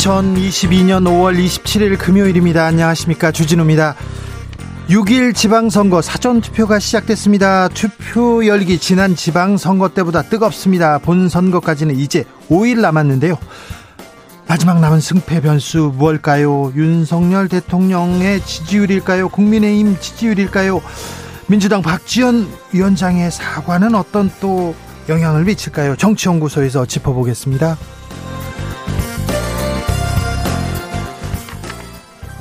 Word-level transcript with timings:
2022년 0.00 1.04
5월 1.04 1.36
27일 1.36 1.98
금요일입니다. 1.98 2.64
안녕하십니까. 2.64 3.32
주진우입니다. 3.32 3.94
6일 4.88 5.34
지방선거 5.34 6.00
사전투표가 6.00 6.78
시작됐습니다. 6.78 7.68
투표 7.68 8.46
열기 8.46 8.78
지난 8.78 9.14
지방선거 9.14 9.90
때보다 9.90 10.22
뜨겁습니다. 10.22 10.98
본선거까지는 11.00 11.98
이제 11.98 12.24
5일 12.48 12.80
남았는데요. 12.80 13.36
마지막 14.48 14.80
남은 14.80 15.00
승패 15.00 15.42
변수 15.42 15.92
무엇일까요? 15.94 16.72
윤석열 16.74 17.48
대통령의 17.48 18.40
지지율일까요? 18.40 19.28
국민의힘 19.28 19.98
지지율일까요? 20.00 20.80
민주당 21.46 21.82
박지원 21.82 22.48
위원장의 22.72 23.30
사과는 23.30 23.94
어떤 23.94 24.30
또 24.40 24.74
영향을 25.10 25.44
미칠까요? 25.44 25.96
정치연구소에서 25.96 26.86
짚어보겠습니다. 26.86 27.76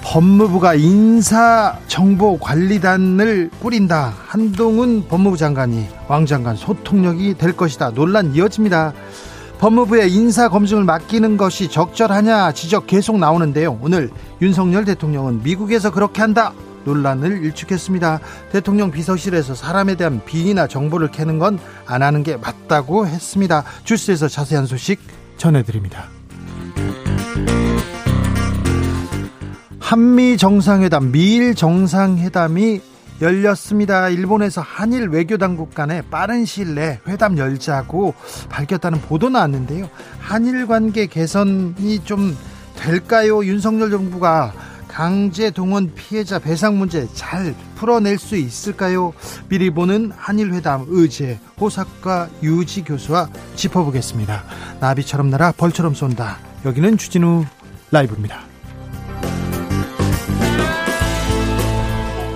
법무부가 0.09 0.73
인사정보관리단을 0.73 3.51
꾸린다. 3.61 4.13
한동훈 4.25 5.07
법무부 5.07 5.37
장관이 5.37 5.87
왕 6.07 6.25
장관 6.25 6.55
소통력이 6.55 7.35
될 7.35 7.55
것이다. 7.55 7.91
논란 7.91 8.33
이어집니다. 8.33 8.93
법무부에 9.59 10.07
인사 10.07 10.49
검증을 10.49 10.83
맡기는 10.83 11.37
것이 11.37 11.69
적절하냐 11.69 12.53
지적 12.53 12.87
계속 12.87 13.19
나오는데요. 13.19 13.77
오늘 13.83 14.09
윤석열 14.41 14.83
대통령은 14.83 15.43
미국에서 15.43 15.91
그렇게 15.91 16.21
한다. 16.21 16.53
논란을 16.85 17.43
일축했습니다. 17.43 18.19
대통령 18.51 18.89
비서실에서 18.89 19.53
사람에 19.53 19.93
대한 19.93 20.21
비리나 20.25 20.65
정보를 20.65 21.11
캐는 21.11 21.37
건 21.37 21.59
안 21.85 22.01
하는 22.01 22.23
게 22.23 22.35
맞다고 22.35 23.05
했습니다. 23.05 23.63
주스에서 23.83 24.27
자세한 24.27 24.65
소식 24.65 24.99
전해드립니다. 25.37 26.07
한미 29.89 30.37
정상회담, 30.37 31.11
미일 31.11 31.55
정상회담이 31.55 32.79
열렸습니다. 33.21 34.09
일본에서 34.09 34.61
한일 34.61 35.07
외교 35.07 35.39
당국 35.39 35.73
간에 35.73 36.03
빠른 36.11 36.45
시일 36.45 36.75
내 36.75 36.99
회담 37.07 37.39
열자고 37.39 38.13
밝혔다는 38.49 39.01
보도 39.01 39.29
나왔는데요. 39.29 39.89
한일 40.19 40.67
관계 40.67 41.07
개선이 41.07 42.03
좀 42.03 42.37
될까요? 42.75 43.43
윤석열 43.43 43.89
정부가 43.89 44.53
강제 44.87 45.49
동원 45.49 45.91
피해자 45.95 46.37
배상 46.37 46.77
문제 46.77 47.07
잘 47.15 47.55
풀어낼 47.73 48.19
수 48.19 48.35
있을까요? 48.35 49.13
미리 49.47 49.71
보는 49.71 50.11
한일 50.15 50.53
회담 50.53 50.85
의제 50.89 51.39
호사카 51.59 52.29
유지 52.43 52.83
교수와 52.83 53.27
짚어보겠습니다. 53.55 54.43
나비처럼 54.81 55.31
날아 55.31 55.53
벌처럼 55.53 55.95
쏜다. 55.95 56.37
여기는 56.63 56.95
주진우 56.99 57.43
라이브입니다. 57.89 58.48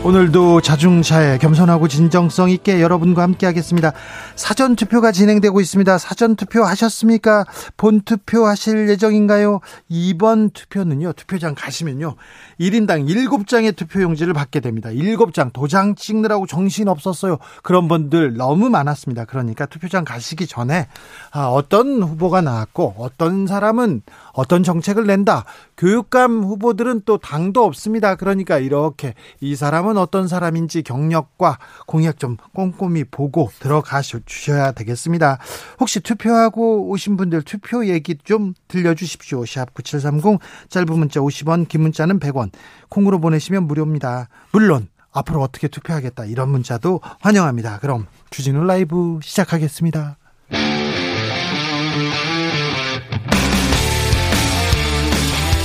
오늘도 0.04 0.60
자중차에 0.60 1.38
겸손하고 1.38 1.88
진정성 1.88 2.50
있게 2.50 2.82
여러분과 2.82 3.24
함께 3.24 3.46
하겠습니다. 3.46 3.94
사전 4.36 4.76
투표가 4.76 5.12
진행되고 5.12 5.62
있습니다. 5.62 5.98
사전 5.98 6.36
투표 6.36 6.64
하셨습니까? 6.64 7.46
본 7.78 8.02
투표 8.02 8.46
하실 8.46 8.90
예정인가요? 8.90 9.60
이번 9.90 10.50
투표는요. 10.50 11.14
투표장 11.14 11.56
가시면요. 11.56 12.16
1인당 12.60 13.08
7장의 13.08 13.76
투표용지를 13.76 14.34
받게 14.34 14.60
됩니다. 14.60 14.90
7장 14.90 15.54
도장 15.54 15.96
찍느라고 15.96 16.48
정신 16.48 16.88
없었어요. 16.88 17.38
그런 17.62 17.88
분들 17.88 18.36
너무 18.36 18.70
많았습니다. 18.70 19.26
그러니까 19.26 19.66
투표장 19.66 20.04
가시기 20.04 20.48
전에 20.48 20.88
아, 21.32 21.46
어떤 21.48 22.02
후보가 22.02 22.42
나왔고 22.42 22.96
어떤 22.98 23.48
사람은 23.48 24.02
어떤 24.34 24.64
정책을 24.64 25.06
낸다. 25.06 25.46
교육감 25.78 26.44
후보들은 26.44 27.04
또 27.06 27.18
당도 27.18 27.64
없습니다. 27.64 28.16
그러니까 28.16 28.58
이렇게 28.58 29.14
이 29.42 29.56
사람은 29.56 29.98
어떤 29.98 30.28
사람인지 30.28 30.84
경력과 30.84 31.60
공약 31.86 32.20
좀 32.20 32.38
꼼꼼히 32.54 33.04
보고 33.04 33.52
들어가 33.60 34.02
주셔야 34.26 34.72
되겠습니다. 34.72 35.40
혹시 35.80 36.00
투표하고 36.00 36.90
오신 36.90 37.18
분들 37.18 37.44
투표 37.44 37.86
얘기 37.88 38.16
좀 38.24 38.54
들려주십시오. 38.68 39.46
샵 39.46 39.74
9730 39.74 40.40
짧은 40.70 40.98
문자 40.98 41.20
50원 41.20 41.68
긴 41.68 41.82
문자는 41.82 42.20
100원 42.20 42.52
콩으로 42.90 43.20
보내시면 43.20 43.68
무료입니다. 43.68 44.30
물론 44.52 44.88
앞으로 45.12 45.42
어떻게 45.42 45.68
투표하겠다 45.68 46.26
이런 46.26 46.50
문자도 46.50 47.02
환영합니다. 47.22 47.80
그럼 47.80 48.08
주진우 48.30 48.64
라이브 48.64 49.20
시작하겠습니다. 49.22 50.18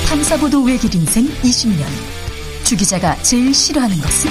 탐사보도 0.08 0.62
외길 0.64 0.94
인생 0.94 1.24
20년. 1.26 1.84
주 2.64 2.76
기자가 2.76 3.14
제일 3.22 3.54
싫어하는 3.54 3.96
것은? 3.96 4.30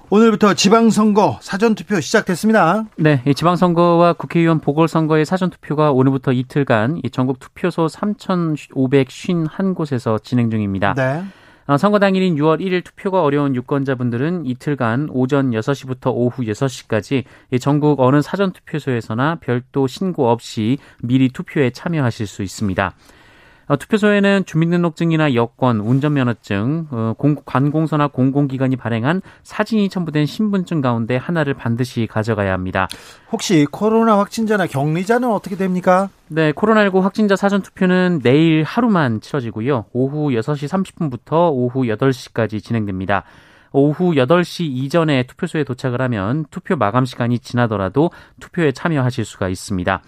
오늘부터 0.13 0.55
지방선거 0.55 1.39
사전투표 1.41 2.01
시작됐습니다. 2.01 2.83
네, 2.97 3.21
이 3.25 3.33
지방선거와 3.33 4.11
국회의원 4.11 4.59
보궐선거의 4.59 5.23
사전투표가 5.23 5.93
오늘부터 5.93 6.33
이틀간 6.33 6.99
이 7.01 7.09
전국 7.11 7.39
투표소 7.39 7.85
3,551곳에서 7.85 10.21
진행 10.21 10.51
중입니다. 10.51 10.95
네. 10.95 11.23
어, 11.65 11.77
선거 11.77 11.97
당일인 11.99 12.35
6월 12.35 12.59
1일 12.59 12.83
투표가 12.83 13.23
어려운 13.23 13.55
유권자분들은 13.55 14.47
이틀간 14.47 15.07
오전 15.11 15.51
6시부터 15.51 16.11
오후 16.13 16.43
6시까지 16.43 17.23
전국 17.61 18.01
어느 18.01 18.21
사전투표소에서나 18.21 19.35
별도 19.35 19.87
신고 19.87 20.29
없이 20.29 20.77
미리 21.01 21.29
투표에 21.29 21.69
참여하실 21.69 22.27
수 22.27 22.43
있습니다. 22.43 22.93
어, 23.71 23.77
투표소에는 23.77 24.43
주민등록증이나 24.45 25.33
여권, 25.33 25.79
운전면허증, 25.79 26.87
어, 26.91 27.13
관공서나 27.45 28.07
공공기관이 28.07 28.75
발행한 28.75 29.21
사진이 29.43 29.87
첨부된 29.87 30.25
신분증 30.25 30.81
가운데 30.81 31.15
하나를 31.15 31.53
반드시 31.53 32.05
가져가야 32.05 32.51
합니다. 32.51 32.89
혹시 33.31 33.65
코로나 33.71 34.17
확진자나 34.17 34.67
격리자는 34.67 35.31
어떻게 35.31 35.55
됩니까? 35.55 36.09
네, 36.27 36.51
코로나19 36.51 36.99
확진자 36.99 37.37
사전 37.37 37.61
투표는 37.61 38.19
내일 38.21 38.63
하루만 38.63 39.21
치러지고요. 39.21 39.85
오후 39.93 40.31
6시 40.31 40.67
30분부터 40.67 41.51
오후 41.53 41.83
8시까지 41.83 42.61
진행됩니다. 42.61 43.23
오후 43.71 44.15
8시 44.15 44.65
이전에 44.65 45.23
투표소에 45.23 45.63
도착을 45.63 46.01
하면 46.01 46.43
투표 46.51 46.75
마감 46.75 47.05
시간이 47.05 47.39
지나더라도 47.39 48.11
투표에 48.41 48.73
참여하실 48.73 49.23
수가 49.23 49.47
있습니다. 49.47 50.01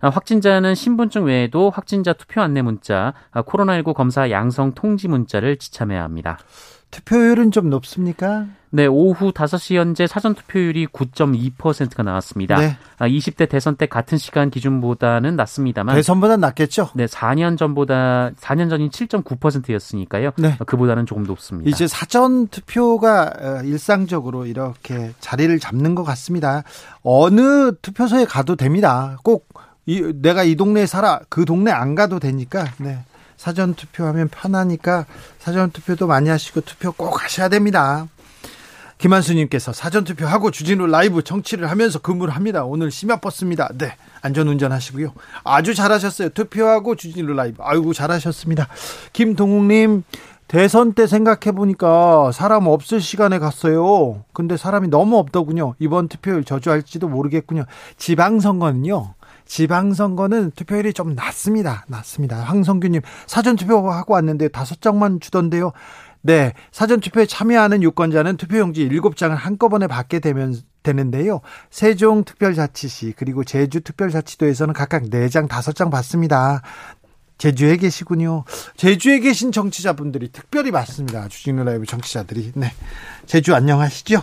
아, 0.00 0.08
확진자는 0.08 0.74
신분증 0.74 1.24
외에도 1.24 1.70
확진자 1.70 2.12
투표 2.12 2.40
안내 2.40 2.62
문자, 2.62 3.14
아, 3.30 3.42
코로나19 3.42 3.94
검사 3.94 4.30
양성 4.30 4.72
통지 4.72 5.08
문자를 5.08 5.56
지참해야 5.56 6.02
합니다. 6.02 6.38
투표율은 6.90 7.50
좀 7.50 7.68
높습니까? 7.68 8.46
네, 8.70 8.86
오후 8.86 9.32
5시 9.32 9.76
현재 9.76 10.06
사전 10.06 10.34
투표율이 10.34 10.88
9.2%가 10.88 12.02
나왔습니다. 12.02 12.58
네. 12.58 12.76
아, 12.98 13.08
20대 13.08 13.48
대선 13.48 13.76
때 13.76 13.86
같은 13.86 14.18
시간 14.18 14.50
기준보다는 14.50 15.36
낮습니다만 15.36 15.94
대선보다 15.94 16.36
낮겠죠? 16.36 16.90
네, 16.94 17.06
4년 17.06 17.56
전보다 17.56 18.32
4년 18.38 18.68
전인 18.68 18.90
7.9%였으니까요. 18.90 20.32
네. 20.36 20.56
그보다는 20.66 21.06
조금 21.06 21.24
높습니다. 21.24 21.70
이제 21.70 21.86
사전 21.86 22.48
투표가 22.48 23.32
어, 23.40 23.60
일상적으로 23.64 24.46
이렇게 24.46 25.12
자리를 25.20 25.58
잡는 25.58 25.94
것 25.94 26.02
같습니다. 26.04 26.62
어느 27.02 27.72
투표소에 27.80 28.24
가도 28.26 28.56
됩니다. 28.56 29.16
꼭 29.22 29.48
이, 29.86 30.02
내가 30.16 30.42
이 30.42 30.56
동네에 30.56 30.86
살아 30.86 31.20
그 31.28 31.44
동네 31.44 31.70
안 31.70 31.94
가도 31.94 32.18
되니까 32.18 32.66
네. 32.78 32.98
사전 33.36 33.74
투표하면 33.74 34.28
편하니까 34.28 35.06
사전 35.38 35.70
투표도 35.70 36.06
많이 36.06 36.28
하시고 36.28 36.62
투표 36.62 36.92
꼭 36.92 37.22
하셔야 37.22 37.48
됩니다. 37.48 38.08
김한수님께서 38.98 39.72
사전 39.72 40.04
투표하고 40.04 40.50
주진우 40.50 40.86
라이브 40.86 41.22
정치를 41.22 41.70
하면서 41.70 41.98
근무를 41.98 42.34
합니다. 42.34 42.64
오늘 42.64 42.90
심야 42.90 43.16
버스입니다. 43.16 43.68
네. 43.76 43.94
안전 44.22 44.48
운전 44.48 44.72
하시고요. 44.72 45.12
아주 45.44 45.74
잘하셨어요. 45.74 46.30
투표하고 46.30 46.96
주진우 46.96 47.34
라이브. 47.34 47.62
아이고, 47.62 47.92
잘하셨습니다. 47.92 48.68
김동욱님, 49.12 50.02
대선 50.48 50.94
때 50.94 51.06
생각해 51.06 51.52
보니까 51.54 52.30
사람 52.32 52.66
없을 52.68 53.00
시간에 53.00 53.38
갔어요. 53.38 54.24
근데 54.32 54.56
사람이 54.56 54.88
너무 54.88 55.18
없더군요. 55.18 55.74
이번 55.78 56.08
투표율 56.08 56.44
저주할지도 56.44 57.08
모르겠군요. 57.08 57.64
지방선거는요. 57.98 59.15
지방선거는 59.46 60.52
투표율이 60.52 60.92
좀 60.92 61.14
낮습니다. 61.14 61.84
낮습니다. 61.88 62.38
황성규님, 62.38 63.02
사전투표하고 63.26 64.14
왔는데 64.14 64.48
다섯 64.48 64.80
장만 64.80 65.20
주던데요. 65.20 65.72
네, 66.22 66.52
사전 66.72 67.00
투표에 67.00 67.24
참여하는 67.24 67.82
유권자는 67.82 68.36
투표용지 68.36 68.88
7장을 68.88 69.34
한꺼번에 69.34 69.86
받게 69.86 70.18
되면 70.18 70.56
되는데요. 70.82 71.40
세종 71.70 72.24
특별자치시 72.24 73.14
그리고 73.16 73.44
제주 73.44 73.80
특별자치도에서는 73.80 74.74
각각 74.74 75.04
4장, 75.04 75.48
5장 75.48 75.90
받습니다. 75.90 76.62
제주에 77.38 77.76
계시군요. 77.76 78.44
제주에 78.76 79.20
계신 79.20 79.52
정치자분들이 79.52 80.30
특별히 80.32 80.70
많습니다. 80.70 81.28
주진우 81.28 81.64
라이브 81.64 81.84
정치자들이. 81.84 82.52
네. 82.54 82.72
제주 83.26 83.54
안녕하시죠? 83.54 84.22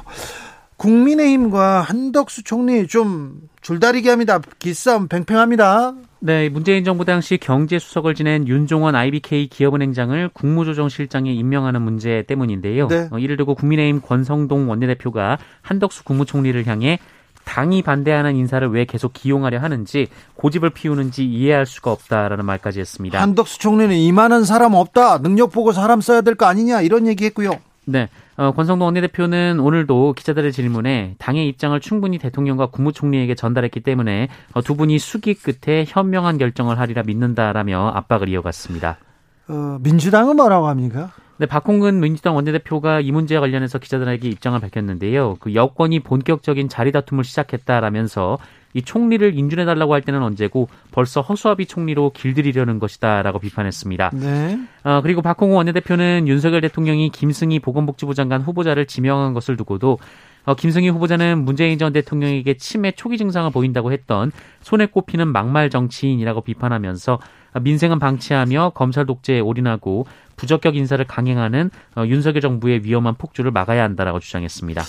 국민의힘과 0.84 1.82
한덕수 1.82 2.44
총리 2.44 2.88
좀 2.88 3.40
줄다리기 3.62 4.10
합니다. 4.10 4.40
기싸움 4.60 5.08
팽팽합니다. 5.08 5.94
네, 6.20 6.50
문재인 6.50 6.84
정부 6.84 7.06
당시 7.06 7.38
경제수석을 7.38 8.16
지낸 8.16 8.48
윤종원 8.50 8.94
IBK 8.94 9.48
기업은행장을 9.48 10.30
국무조정실장에 10.34 11.32
임명하는 11.32 11.82
문제 11.82 12.24
때문인데요. 12.28 12.88
네. 12.90 13.08
어, 13.12 13.18
이를 13.18 13.38
두고 13.38 13.56
국민의힘 13.56 14.02
권성동 14.02 14.70
원내대표가 14.70 15.38
한덕수 15.62 16.04
국무총리를 16.04 16.68
향해 16.68 17.00
당이 17.46 17.82
반대하는 17.82 18.36
인사를 18.36 18.70
왜 18.70 18.84
계속 18.84 19.14
기용하려 19.14 19.60
하는지 19.60 20.08
고집을 20.36 20.70
피우는지 20.72 21.26
이해할 21.26 21.66
수가 21.66 21.92
없다라는 21.92 22.46
말까지 22.46 22.82
했습니다. 22.82 23.22
한덕수 23.22 23.60
총리는 23.60 23.96
이만한 23.96 24.44
사람 24.44 24.74
없다. 24.74 25.20
능력 25.22 25.52
보고 25.52 25.72
사람 25.72 26.02
써야 26.02 26.22
될 26.22 26.36
거 26.36 26.46
아니냐 26.46 26.82
이런 26.82 27.08
얘기했고요. 27.08 27.52
네. 27.86 28.10
어, 28.38 28.52
권성동 28.52 28.86
원내대표는 28.86 29.60
오늘도 29.60 30.14
기자들의 30.14 30.52
질문에 30.52 31.16
당의 31.20 31.48
입장을 31.50 31.80
충분히 31.80 32.18
대통령과 32.18 32.68
국무총리에게 32.68 33.36
전달했기 33.36 33.82
때문에 33.82 34.30
어, 34.54 34.62
두 34.62 34.76
분이 34.76 35.00
수기 35.00 35.34
끝에 35.34 35.86
현명한 35.88 36.38
결정을 36.38 36.80
하리라 36.80 37.04
믿는다라며 37.04 37.92
압박을 37.96 38.30
이어갔습니다. 38.30 38.98
어, 39.50 39.78
민주당은 39.82 40.36
뭐라고 40.36 40.68
합니까? 40.68 41.12
네, 41.38 41.48
박홍근 41.48 42.00
민주당 42.00 42.36
원내대표가 42.36 43.00
이 43.00 43.12
문제와 43.12 43.42
관련해서 43.42 43.80
기자들에게 43.80 44.28
입장을 44.30 44.60
밝혔는데요. 44.60 45.38
그 45.40 45.56
여권이 45.56 46.02
본격적인 46.02 46.70
자리 46.70 46.92
다툼을 46.92 47.24
시작했다라면서 47.24 48.38
이 48.76 48.82
총리를 48.82 49.38
인준해달라고 49.38 49.94
할 49.94 50.02
때는 50.02 50.22
언제고 50.24 50.68
벌써 50.92 51.22
허수아비 51.22 51.68
총리로 51.68 52.12
길들이려는 52.12 52.80
것이다라고 52.80 53.40
비판했습니다. 53.40 54.12
네. 54.14 54.60
어, 54.84 55.02
그리고 55.02 55.22
박홍우 55.22 55.56
원내대표는 55.56 56.28
윤석열 56.28 56.62
대통령이 56.62 57.10
김승희 57.10 57.60
보건복지부 57.60 58.14
장관 58.16 58.42
후보자를 58.42 58.86
지명한 58.86 59.34
것을 59.34 59.58
두고도 59.58 60.00
어, 60.46 60.56
김승희 60.56 60.90
후보자는 60.90 61.46
문재인 61.46 61.78
전 61.78 61.94
대통령에게 61.94 62.56
치매 62.56 62.92
초기 62.92 63.18
증상을 63.18 63.50
보인다고 63.52 63.92
했던 63.92 64.32
손에 64.62 64.88
꼽히는 64.88 65.28
막말 65.30 65.70
정치인이라고 65.70 66.42
비판하면서 66.42 67.20
민생은 67.62 68.00
방치하며 68.00 68.72
검찰 68.74 69.06
독재에 69.06 69.40
올인하고 69.40 70.06
부적격 70.36 70.76
인사를 70.76 71.04
강행하는 71.06 71.70
어, 71.96 72.06
윤석열 72.06 72.42
정부의 72.42 72.84
위험한 72.84 73.16
폭주를 73.16 73.52
막아야 73.52 73.84
한다라고 73.84 74.20
주장했습니다. 74.20 74.84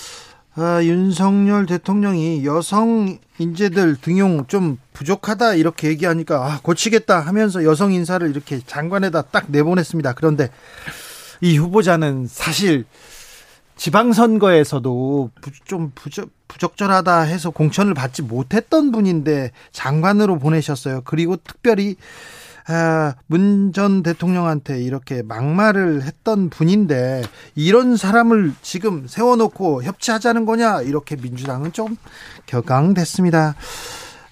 아, 0.57 0.81
윤석열 0.85 1.67
대통령이 1.67 2.45
여성 2.45 3.19
인재들 3.39 3.97
등용 3.97 4.47
좀 4.47 4.79
부족하다 4.93 5.55
이렇게 5.55 5.89
얘기하니까 5.89 6.47
아, 6.47 6.61
고치겠다 6.63 7.21
하면서 7.21 7.65
여성 7.65 7.93
인사를 7.93 8.29
이렇게 8.31 8.61
장관에다 8.65 9.23
딱 9.23 9.47
내보냈습니다. 9.49 10.13
그런데 10.13 10.51
이 11.41 11.57
후보자는 11.57 12.29
사실 12.29 12.85
지방선거에서도 13.77 15.31
좀 15.65 15.91
부적, 15.97 16.31
부적절하다 16.47 17.23
해서 17.23 17.51
공천을 17.51 17.93
받지 17.93 18.23
못했던 18.23 18.93
분인데 18.93 19.51
장관으로 19.73 20.39
보내셨어요. 20.39 21.03
그리고 21.05 21.37
특별히 21.37 21.97
아, 21.97 22.44
문전 23.27 24.03
대통령한테 24.03 24.83
이렇게 24.83 25.23
막말을 25.23 26.03
했던 26.03 26.49
분인데 26.51 27.23
이런 27.55 27.97
사람을 27.97 28.53
지금 28.63 29.07
세워놓고 29.07 29.83
협치하자는 29.83 30.47
거냐 30.47 30.83
이렇게 30.83 31.17
민주당은 31.17 31.73
좀 31.73 31.97
격앙됐습니다. 32.47 33.55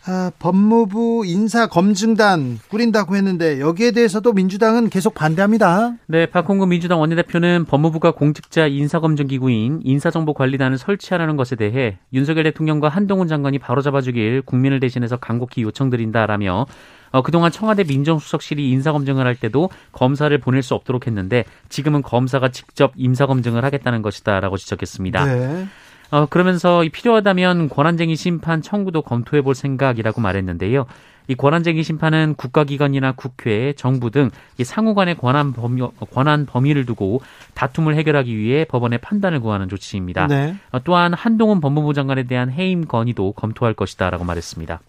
아, 0.05 0.33
법무부 0.41 1.23
인사검증단 1.25 2.59
꾸린다고 2.69 3.15
했는데 3.15 3.61
여기에 3.61 3.93
대해서도 3.93 4.33
민주당은 4.33 4.91
계속 4.91 5.15
반대합니다. 5.15 5.95
네, 6.09 6.27
박홍근 6.27 6.71
민주당 6.71 7.01
원내대표는 7.01 7.67
법무부가 7.67 8.11
공직자 8.11 8.67
인사검증기구인 8.67 9.83
인사정보관리단을 9.85 10.77
설치하라는 10.77 11.37
것에 11.37 11.55
대해 11.55 11.99
윤석열 12.13 12.43
대통령과 12.45 12.89
한동훈 12.89 13.29
장관이 13.29 13.61
바로잡아주길 13.61 14.43
국민을 14.43 14.81
대신해서 14.81 15.19
간곡히 15.19 15.63
요청드린다라며 15.63 16.67
어, 17.13 17.23
그동안 17.23 17.53
청와대 17.53 17.85
민정수석실이 17.85 18.71
인사검증을 18.71 19.27
할 19.27 19.37
때도 19.37 19.71
검사를 19.93 20.37
보낼 20.39 20.63
수 20.63 20.75
없도록 20.75 21.07
했는데 21.07 21.45
지금은 21.69 22.03
검사가 22.03 22.51
직접 22.51 22.93
인사검증을 22.97 23.65
하겠다는 23.65 24.03
것이다라고 24.03 24.57
지적했습니다. 24.57 25.25
네. 25.27 25.67
어, 26.11 26.27
그러면서 26.27 26.85
필요하다면 26.93 27.69
권한쟁의 27.71 28.17
심판 28.17 28.61
청구도 28.61 29.03
검토해 29.03 29.43
볼 29.43 29.55
생각이라고 29.55 30.21
말했는데요. 30.21 30.87
이 31.29 31.35
권한쟁의 31.35 31.85
심판은 31.85 32.35
국가기관이나 32.35 33.13
국회, 33.13 33.73
정부 33.75 34.11
등이 34.11 34.31
상호 34.65 34.95
간의 34.95 35.17
권한 35.17 35.53
범위, 35.53 35.81
권한 36.13 36.47
범위를 36.47 36.85
두고 36.85 37.23
다툼을 37.55 37.95
해결하기 37.95 38.37
위해 38.37 38.65
법원의 38.65 38.99
판단을 38.99 39.41
구하는 39.41 39.69
조치입니다. 39.69 40.27
네. 40.27 40.57
어, 40.73 40.81
또한 40.83 41.15
한동훈 41.15 41.61
법무부 41.61 41.95
장관에 41.95 42.25
대한 42.25 42.51
해임 42.51 42.87
건의도 42.87 43.33
검토할 43.33 43.75
것이다라고 43.75 44.25
말했습니다. 44.25 44.81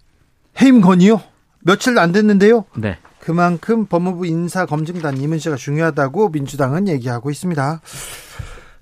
해임 0.62 0.82
건의요? 0.82 1.22
며칠 1.64 1.98
안 1.98 2.12
됐는데요? 2.12 2.66
네. 2.76 2.98
그만큼 3.20 3.86
법무부 3.86 4.26
인사검증단 4.26 5.18
이 5.18 5.28
문제가 5.28 5.56
중요하다고 5.56 6.30
민주당은 6.30 6.88
얘기하고 6.90 7.32
있습니다. 7.32 7.82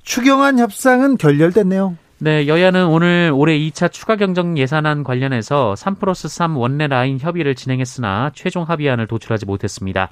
추경안 0.04 0.58
협상은 0.58 1.18
결렬됐네요. 1.18 1.98
네, 2.18 2.48
여야는 2.48 2.88
오늘 2.88 3.32
올해 3.34 3.58
2차 3.58 3.92
추가 3.92 4.16
경정 4.16 4.58
예산안 4.58 5.04
관련해서 5.04 5.76
3 5.76 5.96
플러스 5.96 6.28
3 6.28 6.58
원내 6.58 6.88
라인 6.88 7.20
협의를 7.20 7.56
진행했으나 7.56 8.32
최종 8.36 8.64
합의안을 8.64 9.08
도출하지 9.08 9.46
못했습니다. 9.46 10.10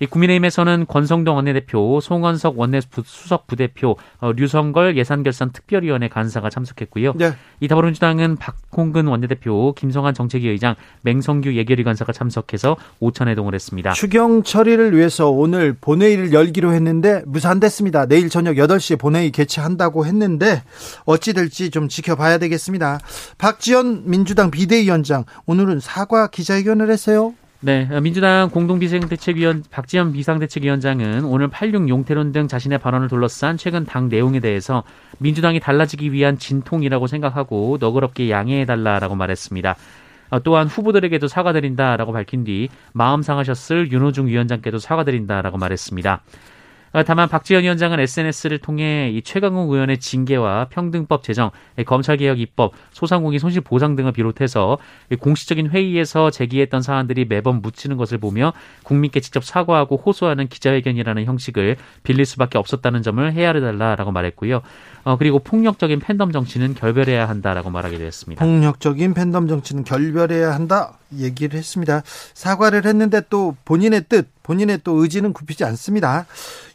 이 0.00 0.06
국민의힘에서는 0.06 0.86
권성동 0.88 1.36
원내대표, 1.36 2.00
송원석 2.00 2.58
원내수석 2.58 3.46
부대표, 3.46 3.96
어, 4.18 4.32
류성걸 4.32 4.96
예산결산 4.96 5.52
특별위원회 5.52 6.08
간사가 6.08 6.48
참석했고요. 6.48 7.12
네. 7.16 7.32
이 7.60 7.68
더불어민주당은 7.68 8.36
박홍근 8.36 9.06
원내대표, 9.06 9.74
김성한 9.74 10.14
정책위 10.14 10.48
의장, 10.48 10.74
맹성규 11.02 11.54
예결위 11.54 11.84
간사가 11.84 12.12
참석해서 12.12 12.76
오찬회동을 13.00 13.54
했습니다. 13.54 13.92
추경 13.92 14.42
처리를 14.42 14.96
위해서 14.96 15.28
오늘 15.28 15.76
본회의를 15.78 16.32
열기로 16.32 16.72
했는데 16.72 17.22
무산됐습니다. 17.26 18.06
내일 18.06 18.30
저녁 18.30 18.54
8시에 18.54 18.98
본회의 18.98 19.30
개최한다고 19.30 20.06
했는데 20.06 20.62
어찌 21.04 21.34
될지 21.34 21.70
좀 21.70 21.88
지켜봐야 21.88 22.38
되겠습니다. 22.38 23.00
박지원 23.36 24.04
민주당 24.06 24.50
비대위원장 24.50 25.24
오늘은 25.44 25.80
사과 25.80 26.28
기자회견을 26.28 26.90
했어요. 26.90 27.34
네, 27.62 27.86
민주당 28.00 28.48
공동비상대책위원 28.48 29.64
박지원 29.70 30.12
비상대책위원장은 30.12 31.24
오늘 31.24 31.48
86 31.48 31.90
용태론 31.90 32.32
등 32.32 32.48
자신의 32.48 32.78
발언을 32.78 33.08
둘러싼 33.08 33.58
최근 33.58 33.84
당 33.84 34.08
내용에 34.08 34.40
대해서 34.40 34.82
민주당이 35.18 35.60
달라지기 35.60 36.10
위한 36.10 36.38
진통이라고 36.38 37.06
생각하고 37.06 37.76
너그럽게 37.78 38.30
양해해달라라고 38.30 39.14
말했습니다. 39.14 39.76
어, 40.30 40.42
또한 40.42 40.68
후보들에게도 40.68 41.28
사과드린다라고 41.28 42.12
밝힌 42.12 42.44
뒤 42.44 42.70
마음 42.94 43.20
상하셨을 43.20 43.92
윤호중 43.92 44.28
위원장께도 44.28 44.78
사과드린다라고 44.78 45.58
말했습니다. 45.58 46.22
어, 46.92 47.04
다만 47.04 47.28
박지원 47.28 47.62
위원장은 47.62 48.00
SNS를 48.00 48.58
통해 48.58 49.10
이 49.10 49.22
최강욱 49.22 49.70
의원의 49.70 49.98
징계와 49.98 50.66
평등법 50.70 51.22
제정, 51.22 51.50
검찰개혁 51.86 52.40
입법, 52.40 52.72
소상공인 52.92 53.38
손실 53.38 53.60
보상 53.60 53.94
등을 53.94 54.12
비롯해서 54.12 54.78
공식적인 55.20 55.70
회의에서 55.70 56.30
제기했던 56.30 56.82
사안들이 56.82 57.26
매번 57.26 57.62
묻히는 57.62 57.96
것을 57.96 58.18
보며 58.18 58.52
국민께 58.82 59.20
직접 59.20 59.44
사과하고 59.44 59.96
호소하는 60.04 60.48
기자회견이라는 60.48 61.24
형식을 61.24 61.76
빌릴 62.02 62.24
수밖에 62.24 62.58
없었다는 62.58 63.02
점을 63.02 63.32
헤아려 63.32 63.60
달라라고 63.60 64.10
말했고요. 64.10 64.62
어, 65.04 65.16
그리고 65.16 65.38
폭력적인 65.38 66.00
팬덤 66.00 66.32
정치는 66.32 66.74
결별해야 66.74 67.28
한다라고 67.28 67.70
말하기도 67.70 68.04
했습니다. 68.04 68.44
폭력적인 68.44 69.14
팬덤 69.14 69.46
정치는 69.46 69.84
결별해야 69.84 70.52
한다 70.52 70.99
얘기를 71.18 71.58
했습니다. 71.58 72.02
사과를 72.34 72.86
했는데 72.86 73.22
또 73.30 73.56
본인의 73.64 74.04
뜻, 74.08 74.28
본인의 74.42 74.80
또 74.84 75.02
의지는 75.02 75.32
굽히지 75.32 75.64
않습니다. 75.64 76.26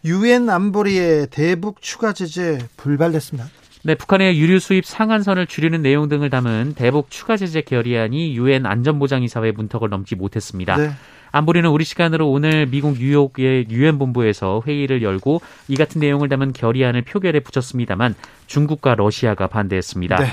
유엔 0.04 0.50
안보리의 0.50 1.28
대북 1.32 1.82
추가 1.82 2.14
제재 2.14 2.60
불발됐습니다. 2.78 3.50
네, 3.84 3.94
북한의 3.94 4.40
유류 4.40 4.60
수입 4.60 4.86
상한선을 4.86 5.46
줄이는 5.46 5.84
내용 5.84 6.10
등을 6.10 6.32
담은 6.32 6.74
대북 6.76 7.12
추가 7.12 7.38
제재 7.38 7.62
결의안이 7.62 8.36
유엔 8.36 8.66
안전보장이사회 8.66 9.52
문턱을 9.52 9.90
넘지 9.90 10.16
못했습니다. 10.16 10.76
네. 10.78 10.92
안보리는 11.32 11.70
우리 11.70 11.84
시간으로 11.84 12.32
오늘 12.32 12.66
미국 12.66 12.98
뉴욕의 12.98 13.68
유엔 13.70 14.00
본부에서 14.00 14.64
회의를 14.66 15.04
열고 15.04 15.42
이 15.68 15.76
같은 15.76 16.00
내용을 16.00 16.30
담은 16.30 16.54
결의안을 16.54 17.02
표결에 17.02 17.42
붙였습니다만 17.42 18.16
중국과 18.48 18.96
러시아가 18.96 19.48
반대했습니다. 19.48 20.16
네. 20.16 20.28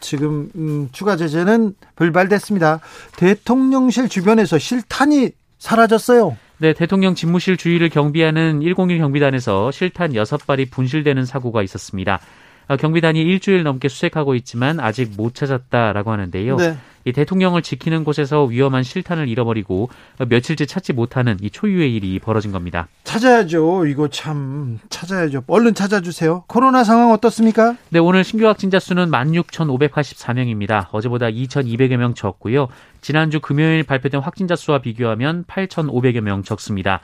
지금 0.00 0.50
음, 0.54 0.88
추가 0.92 1.16
제재는 1.16 1.74
불발됐습니다. 1.94 2.80
대통령실 3.16 4.08
주변에서 4.08 4.58
실탄이 4.58 5.30
사라졌어요. 5.58 6.36
네, 6.58 6.72
대통령 6.72 7.14
집무실 7.14 7.56
주위를 7.56 7.90
경비하는 7.90 8.60
101 8.60 8.98
경비단에서 8.98 9.70
실탄 9.72 10.12
6발이 10.12 10.70
분실되는 10.70 11.24
사고가 11.24 11.62
있었습니다. 11.62 12.20
어, 12.68 12.76
경비단이 12.76 13.20
일주일 13.20 13.62
넘게 13.62 13.88
수색하고 13.88 14.34
있지만 14.36 14.80
아직 14.80 15.12
못 15.16 15.34
찾았다라고 15.34 16.10
하는데요. 16.10 16.56
네. 16.56 16.76
이 17.06 17.12
대통령을 17.12 17.62
지키는 17.62 18.02
곳에서 18.02 18.44
위험한 18.44 18.82
실탄을 18.82 19.28
잃어버리고 19.28 19.90
며칠째 20.28 20.66
찾지 20.66 20.92
못하는 20.92 21.36
이 21.40 21.50
초유의 21.50 21.94
일이 21.94 22.18
벌어진 22.18 22.50
겁니다. 22.50 22.88
찾아야죠. 23.04 23.86
이거 23.86 24.08
참 24.08 24.80
찾아야죠. 24.90 25.44
얼른 25.46 25.74
찾아주세요. 25.74 26.44
코로나 26.48 26.82
상황 26.82 27.12
어떻습니까? 27.12 27.76
네, 27.90 28.00
오늘 28.00 28.24
신규 28.24 28.48
확진자 28.48 28.80
수는 28.80 29.12
16,584명입니다. 29.12 30.88
어제보다 30.90 31.26
2,200여 31.26 31.96
명 31.96 32.14
적고요. 32.14 32.66
지난주 33.00 33.38
금요일 33.38 33.84
발표된 33.84 34.20
확진자 34.20 34.56
수와 34.56 34.80
비교하면 34.80 35.44
8,500여 35.44 36.20
명 36.22 36.42
적습니다. 36.42 37.00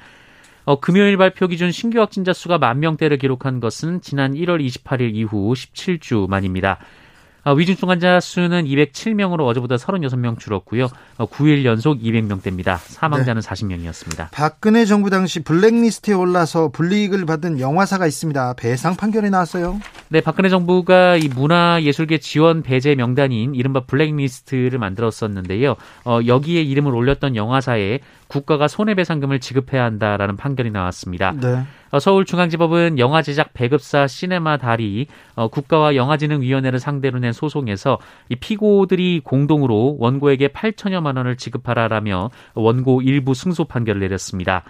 어, 0.65 0.79
금요일 0.79 1.17
발표 1.17 1.49
기준 1.49 1.73
신규 1.73 2.01
확진자 2.01 2.33
수가 2.33 2.59
만 2.59 2.81
명대를 2.81 3.19
기록한 3.19 3.61
것은 3.61 4.01
지난 4.01 4.35
1월 4.35 4.65
28일 4.65 5.15
이후 5.15 5.53
17주 5.53 6.29
만입니다. 6.29 6.79
아, 7.45 7.51
위중증 7.51 7.91
환자 7.91 8.21
수는 8.21 8.67
207명으로 8.67 9.45
어제보다 9.47 9.75
36명 9.75 10.39
줄었고요. 10.39 10.87
9일 11.19 11.63
어, 11.63 11.65
연속 11.65 11.99
200명대입니다. 12.01 12.79
사망자는 12.79 13.43
네. 13.43 13.49
40명이었습니다. 13.49 14.29
박근혜 14.31 14.85
정부 14.85 15.11
당시 15.11 15.41
블랙리스트에 15.41 16.15
올라서 16.15 16.69
불이익을 16.69 17.27
받은 17.27 17.59
영화사가 17.59 18.07
있습니다. 18.07 18.55
배상 18.55 18.95
판결이 18.95 19.31
나왔어요. 19.31 19.81
네, 20.09 20.21
박근혜 20.21 20.49
정부가 20.49 21.17
이 21.17 21.27
문화예술계 21.27 22.19
지원 22.19 22.63
배제 22.63 22.95
명단인 22.95 23.57
이른바 23.57 23.81
블랙리스트를 23.87 24.79
만들었었는데요. 24.79 25.75
어, 26.05 26.21
여기에 26.25 26.63
이름을 26.63 26.95
올렸던 26.95 27.35
영화사에 27.35 27.99
국가가 28.33 28.67
손해배상금을 28.67 29.41
지급해야 29.41 29.85
한다라는 29.85 30.37
판결이 30.37 30.71
나왔습니다. 30.71 31.33
네. 31.33 31.63
어, 31.91 31.99
서울중앙지법은 31.99 32.99
영화 32.99 33.21
제작 33.21 33.53
배급사 33.53 34.07
시네마 34.07 34.57
달이 34.57 35.07
어, 35.35 35.49
국가와 35.49 35.95
영화진흥위원회를 35.95 36.79
상대로 36.79 37.19
낸 37.19 37.33
소송에서 37.33 37.99
이 38.31 38.37
피고들이 38.37 39.21
공동으로 39.23 39.97
원고에게 39.99 40.49
8천여만 40.49 41.19
원을 41.19 41.37
지급하라라며 41.37 42.31
원고 42.55 43.03
일부 43.03 43.35
승소 43.35 43.65
판결을 43.65 44.01
내렸습니다. 44.01 44.65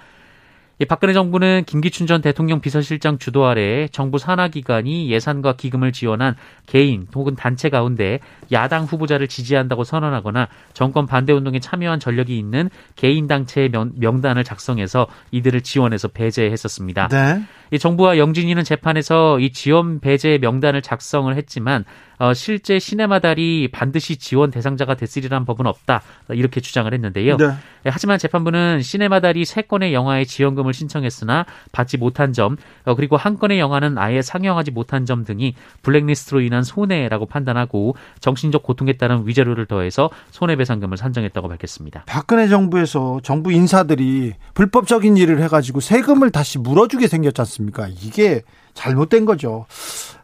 박근혜 0.84 1.12
정부는 1.12 1.64
김기춘 1.66 2.06
전 2.06 2.22
대통령 2.22 2.60
비서실장 2.60 3.18
주도 3.18 3.46
아래 3.46 3.88
정부 3.88 4.18
산하기관이 4.18 5.10
예산과 5.10 5.54
기금을 5.54 5.92
지원한 5.92 6.34
개인 6.66 7.06
혹은 7.14 7.34
단체 7.34 7.68
가운데 7.68 8.20
야당 8.52 8.84
후보자를 8.84 9.28
지지한다고 9.28 9.84
선언하거나 9.84 10.48
정권 10.72 11.06
반대 11.06 11.32
운동에 11.32 11.60
참여한 11.60 12.00
전력이 12.00 12.38
있는 12.38 12.70
개인 12.96 13.26
단체의 13.26 13.70
명 13.94 14.20
단을 14.20 14.44
작성해서 14.44 15.06
이들을 15.30 15.62
지원해서 15.62 16.08
배제했었습니다. 16.08 17.08
네. 17.08 17.42
이 17.72 17.78
정부와 17.78 18.18
영진이는 18.18 18.64
재판에서 18.64 19.40
이 19.40 19.50
지원 19.50 19.98
배제 19.98 20.38
명단을 20.40 20.82
작성을 20.82 21.34
했지만 21.34 21.84
어, 22.18 22.34
실제 22.34 22.78
시네마달이 22.78 23.70
반드시 23.72 24.16
지원 24.16 24.52
대상자가 24.52 24.94
됐으리란 24.94 25.44
법은 25.44 25.66
없다 25.66 26.02
이렇게 26.28 26.60
주장을 26.60 26.92
했는데요. 26.92 27.36
네. 27.36 27.46
예, 27.46 27.90
하지만 27.90 28.18
재판부는 28.18 28.82
시네마달이 28.82 29.44
세 29.44 29.62
건의 29.62 29.92
영화에 29.92 30.24
지원금을 30.24 30.72
신청했으나 30.72 31.46
받지 31.72 31.96
못한 31.96 32.32
점 32.32 32.56
어, 32.84 32.94
그리고 32.94 33.16
한 33.16 33.38
건의 33.38 33.58
영화는 33.58 33.98
아예 33.98 34.22
상영하지 34.22 34.70
못한 34.70 35.04
점 35.04 35.24
등이 35.24 35.54
블랙리스트로 35.82 36.42
인한 36.42 36.62
손해라고 36.62 37.26
판단하고 37.26 37.96
정신적 38.20 38.62
고통에 38.62 38.92
따른 38.92 39.26
위자료를 39.26 39.66
더해서 39.66 40.10
손해배상금을 40.30 40.98
산정했다고 40.98 41.48
밝혔습니다. 41.48 42.04
박근혜 42.06 42.46
정부에서 42.46 43.20
정부 43.24 43.50
인사들이 43.50 44.34
불법적인 44.54 45.16
일을 45.16 45.42
해가지고 45.42 45.80
세금을 45.80 46.30
다시 46.30 46.58
물어주게 46.58 47.08
생겼지 47.08 47.40
않습니까? 47.40 47.61
이게 47.88 48.42
잘못된 48.74 49.24
거죠. 49.24 49.66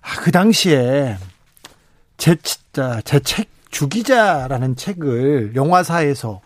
아, 0.01 0.21
그 0.21 0.31
당시에 0.33 1.17
제, 2.17 2.37
제 3.05 3.21
책 3.21 3.49
주기자라는 3.71 4.77
책을 4.77 5.53
영화사에서 5.55 6.41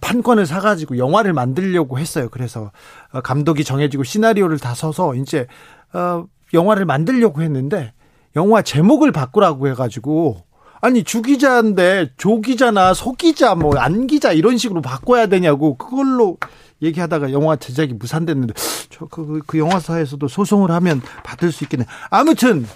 판권을 0.00 0.46
사가지고 0.46 0.98
영화를 0.98 1.32
만들려고 1.32 1.98
했어요. 1.98 2.28
그래서 2.30 2.70
어, 3.12 3.20
감독이 3.20 3.64
정해지고 3.64 4.04
시나리오를 4.04 4.58
다 4.58 4.74
써서 4.74 5.14
이제 5.14 5.46
어, 5.92 6.24
영화를 6.54 6.84
만들려고 6.84 7.42
했는데 7.42 7.92
영화 8.36 8.62
제목을 8.62 9.12
바꾸라고 9.12 9.68
해가지고 9.68 10.44
아니 10.80 11.04
주기자인데 11.04 12.12
조기자나 12.16 12.94
소기자 12.94 13.54
뭐 13.54 13.76
안기자 13.76 14.32
이런 14.32 14.56
식으로 14.56 14.80
바꿔야 14.80 15.26
되냐고 15.26 15.76
그걸로 15.76 16.38
얘기하다가 16.82 17.32
영화 17.32 17.56
제작이 17.56 17.94
무산됐는데 17.94 18.54
저그 18.90 19.26
그, 19.26 19.40
그 19.46 19.58
영화사에서도 19.58 20.26
소송을 20.28 20.70
하면 20.70 21.02
받을 21.22 21.52
수 21.52 21.64
있겠네. 21.64 21.86
아무튼 22.10 22.66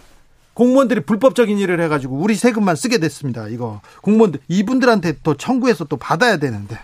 공무원들이 0.54 1.00
불법적인 1.00 1.58
일을 1.58 1.80
해가지고 1.80 2.16
우리 2.16 2.34
세금만 2.34 2.76
쓰게 2.76 2.98
됐습니다. 2.98 3.48
이거 3.48 3.80
공무원들 4.02 4.40
이분들한테 4.48 5.16
또 5.22 5.34
청구해서 5.36 5.84
또 5.84 5.96
받아야 5.96 6.36
되는데 6.36 6.78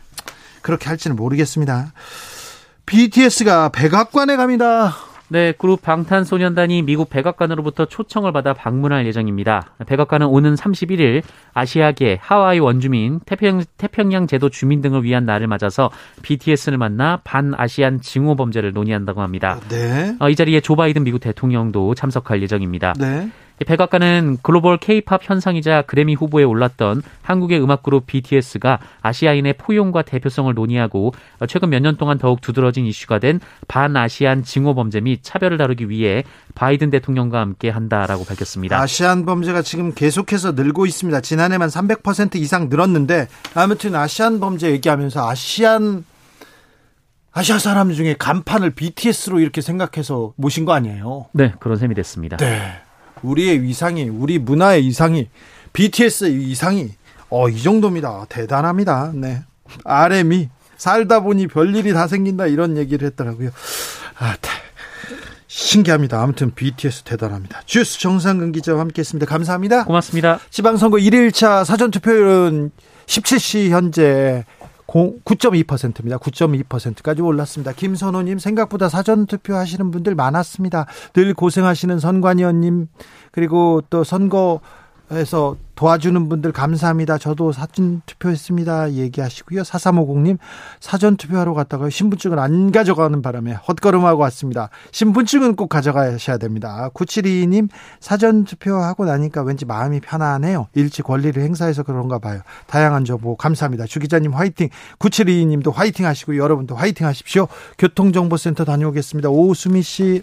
그렇게 0.63 0.89
할지는 0.89 1.17
모르겠습니다. 1.17 1.93
BTS가 2.87 3.69
백악관에 3.71 4.37
갑니다. 4.37 4.97
네, 5.33 5.53
그룹 5.53 5.81
방탄소년단이 5.81 6.83
미국 6.83 7.09
백악관으로부터 7.09 7.85
초청을 7.85 8.33
받아 8.33 8.53
방문할 8.53 9.07
예정입니다. 9.07 9.75
백악관은 9.87 10.27
오는 10.27 10.57
31일 10.57 11.23
아시아계, 11.55 12.19
하와이 12.21 12.59
원주민, 12.59 13.21
태평, 13.21 13.63
태평양 13.77 14.27
제도 14.27 14.49
주민 14.49 14.81
등을 14.81 15.05
위한 15.05 15.27
날을 15.27 15.47
맞아서 15.47 15.91
BTS를 16.23 16.79
만나 16.79 17.21
반아시안 17.23 18.01
징후 18.01 18.35
범죄를 18.35 18.73
논의한다고 18.73 19.23
합니다. 19.23 19.61
네. 19.69 20.17
어, 20.19 20.29
이 20.29 20.35
자리에 20.35 20.61
조 20.61 20.75
바이든 20.75 21.05
미국 21.05 21.21
대통령도 21.21 21.95
참석할 21.95 22.43
예정입니다. 22.43 22.95
네. 22.99 23.31
백악관은 23.67 24.39
글로벌 24.43 24.79
케이팝 24.79 25.21
현상이자 25.23 25.83
그래미 25.83 26.15
후보에 26.15 26.45
올랐던 26.45 27.03
한국의 27.23 27.63
음악 27.63 27.83
그룹 27.83 28.07
BTS가 28.07 28.79
아시아인의 29.03 29.55
포용과 29.59 30.03
대표성을 30.03 30.53
논의하고 30.55 31.13
최근 31.49 31.69
몇 31.71 31.81
년 31.81 31.97
동안 31.97 32.19
더욱 32.19 32.41
두드러진 32.41 32.87
이슈가 32.87 33.19
된 33.19 33.41
반아시안 33.69 34.43
징후 34.45 34.75
범죄 34.75 35.01
및 35.01 35.21
차별을 35.23 35.59
다루기 35.59 35.89
위해 35.89 36.25
바이든 36.55 36.91
대통령과 36.91 37.41
함께 37.41 37.69
한다라고 37.71 38.25
밝혔습니다. 38.25 38.79
아시안 38.81 39.25
범죄가 39.25 39.63
지금 39.63 39.93
계속해서 39.95 40.53
늘고 40.53 40.87
있습니다. 40.87 41.21
지난해만 41.21 41.69
300% 41.69 42.37
이상 42.37 42.69
늘었는데 42.69 43.29
아무튼 43.55 43.95
아시안 43.95 44.41
범죄 44.41 44.71
얘기하면서 44.71 45.29
아시안 45.29 46.05
아시아 47.33 47.59
사람 47.59 47.93
중에 47.93 48.17
간판을 48.19 48.71
BTS로 48.71 49.39
이렇게 49.41 49.61
생각해서 49.61 50.33
모신 50.37 50.65
거 50.65 50.73
아니에요? 50.73 51.27
네, 51.33 51.53
그런 51.61 51.77
셈이 51.77 51.95
됐습니다. 51.95 52.37
네. 52.39 52.73
우리의 53.23 53.63
위상이 53.63 54.05
우리 54.09 54.39
문화의 54.39 54.87
이상이 54.87 55.29
BTS의 55.73 56.43
이상이 56.51 56.91
어 57.31 57.49
이 57.49 57.63
정도입니다. 57.63 58.27
대단합니다. 58.29 59.13
네. 59.15 59.43
RM이 59.85 60.49
살다 60.77 61.21
보니 61.21 61.47
별일이 61.47 61.93
다 61.93 62.09
생긴다 62.09 62.47
이런 62.47 62.77
얘기를 62.77 63.07
했더라고요. 63.07 63.51
아, 64.19 64.35
신기합니다. 65.47 66.23
아무튼 66.23 66.55
BTS 66.55 67.03
대단합니다. 67.03 67.63
주스 67.67 67.99
정상근 68.01 68.53
기자와 68.53 68.81
함께했습니다. 68.81 69.27
감사합니다. 69.27 69.85
고맙습니다. 69.85 70.39
지방선거 70.51 70.97
1일차 70.99 71.65
사전투표율은 71.65 72.71
17시 73.07 73.71
현재 73.71 74.45
9.2%입니다. 74.91 76.19
9.2%까지 76.19 77.23
올랐습니다. 77.23 77.73
김선호님 77.73 78.39
생각보다 78.39 78.89
사전 78.89 79.27
투표하시는 79.27 79.91
분들 79.91 80.15
많았습니다. 80.17 80.87
늘 81.13 81.33
고생하시는 81.35 81.99
선관위원님 81.99 82.89
그리고 83.31 83.83
또 83.89 84.03
선거 84.03 84.61
해서 85.13 85.57
도와주는 85.75 86.29
분들 86.29 86.53
감사합니다. 86.53 87.19
저도 87.19 87.53
사전 87.53 88.03
투표했습니다. 88.05 88.93
얘기하시고요. 88.93 89.63
4350님 89.63 90.37
사전 90.79 91.17
투표하러 91.17 91.55
갔다가 91.55 91.89
신분증을 91.89 92.39
안 92.39 92.71
가져가는 92.71 93.23
바람에 93.23 93.55
헛걸음하고 93.55 94.21
왔습니다. 94.23 94.69
신분증은 94.93 95.57
꼭 95.57 95.69
가져가셔야 95.69 96.37
됩니다. 96.37 96.91
9722님 96.95 97.69
사전 97.99 98.45
투표하고 98.45 99.07
나니까 99.07 99.43
왠지 99.43 99.65
마음이 99.65 100.01
편안해요. 100.01 100.69
일찍 100.75 101.05
권리를 101.05 101.43
행사해서 101.43 101.83
그런가 101.83 102.19
봐요. 102.19 102.43
다양한 102.67 103.05
정보 103.05 103.37
감사합니다. 103.37 103.87
주 103.87 104.01
기자님 104.01 104.35
화이팅. 104.35 104.69
9722님도 104.99 105.73
화이팅 105.73 106.05
하시고 106.05 106.37
여러분도 106.37 106.77
화이팅 106.77 107.07
하십시오. 107.07 107.49
교통정보센터 107.79 108.65
다녀오겠습니다. 108.65 109.31
오수미 109.31 109.83
씨. 109.83 110.23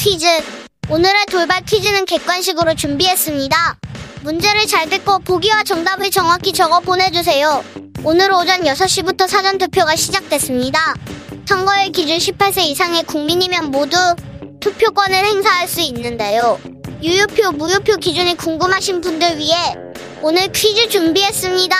퀴즈. 0.00 0.26
오늘의 0.88 1.26
돌발 1.26 1.62
퀴즈는 1.64 2.06
객관식으로 2.06 2.74
준비했습니다. 2.74 3.76
문제를 4.22 4.66
잘 4.66 4.88
듣고 4.88 5.18
보기와 5.18 5.62
정답을 5.62 6.10
정확히 6.10 6.54
적어 6.54 6.80
보내주세요. 6.80 7.62
오늘 8.02 8.32
오전 8.32 8.62
6시부터 8.62 9.28
사전 9.28 9.58
투표가 9.58 9.96
시작됐습니다. 9.96 10.94
선거의 11.46 11.90
기준 11.90 12.16
18세 12.16 12.62
이상의 12.62 13.02
국민이면 13.02 13.70
모두 13.70 13.96
투표권을 14.60 15.14
행사할 15.14 15.68
수 15.68 15.80
있는데요. 15.80 16.58
유효표, 17.02 17.52
무효표 17.52 17.96
기준이 17.96 18.36
궁금하신 18.38 19.02
분들 19.02 19.36
위해 19.36 19.76
오늘 20.22 20.50
퀴즈 20.52 20.88
준비했습니다. 20.88 21.76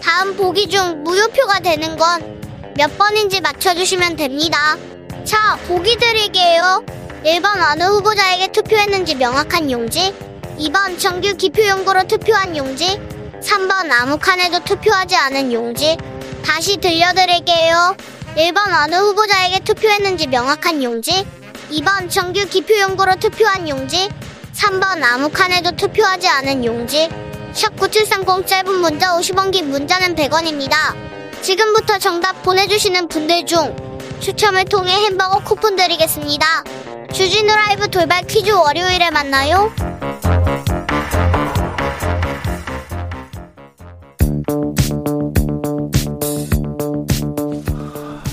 다음 0.00 0.36
보기 0.36 0.68
중 0.68 1.02
무효표가 1.02 1.58
되는 1.58 1.96
건 1.96 2.38
몇 2.78 2.96
번인지 2.96 3.40
맞춰주시면 3.40 4.14
됩니다. 4.14 4.76
자, 5.24 5.56
보기 5.66 5.96
드릴게요. 5.96 6.86
1번 7.24 7.72
어느 7.72 7.82
후보자에게 7.82 8.52
투표했는지 8.52 9.16
명확한 9.16 9.70
용지. 9.70 10.14
2번 10.58 10.98
정규 10.98 11.34
기표용구로 11.36 12.04
투표한 12.04 12.56
용지. 12.56 13.00
3번 13.42 13.90
아무 13.90 14.18
칸에도 14.18 14.62
투표하지 14.62 15.16
않은 15.16 15.52
용지. 15.52 15.96
다시 16.44 16.76
들려드릴게요. 16.76 17.96
1번 18.36 18.84
어느 18.84 18.94
후보자에게 18.94 19.60
투표했는지 19.60 20.28
명확한 20.28 20.82
용지. 20.84 21.26
2번 21.72 22.08
정규 22.08 22.46
기표용구로 22.46 23.16
투표한 23.16 23.68
용지. 23.68 24.08
3번 24.54 25.02
아무 25.02 25.28
칸에도 25.28 25.72
투표하지 25.72 26.28
않은 26.28 26.64
용지. 26.64 27.08
샵9730 27.52 28.46
짧은 28.46 28.74
문자 28.76 29.16
50원 29.16 29.50
긴 29.50 29.70
문자는 29.70 30.14
100원입니다. 30.14 30.94
지금부터 31.42 31.98
정답 31.98 32.42
보내주시는 32.44 33.08
분들 33.08 33.46
중 33.46 33.74
추첨을 34.20 34.64
통해 34.66 34.92
햄버거 34.92 35.42
쿠폰 35.42 35.74
드리겠습니다. 35.74 36.64
주진우 37.12 37.46
라이브 37.46 37.88
돌발 37.88 38.22
퀴즈 38.26 38.50
월요일에 38.50 39.10
만나요. 39.10 39.70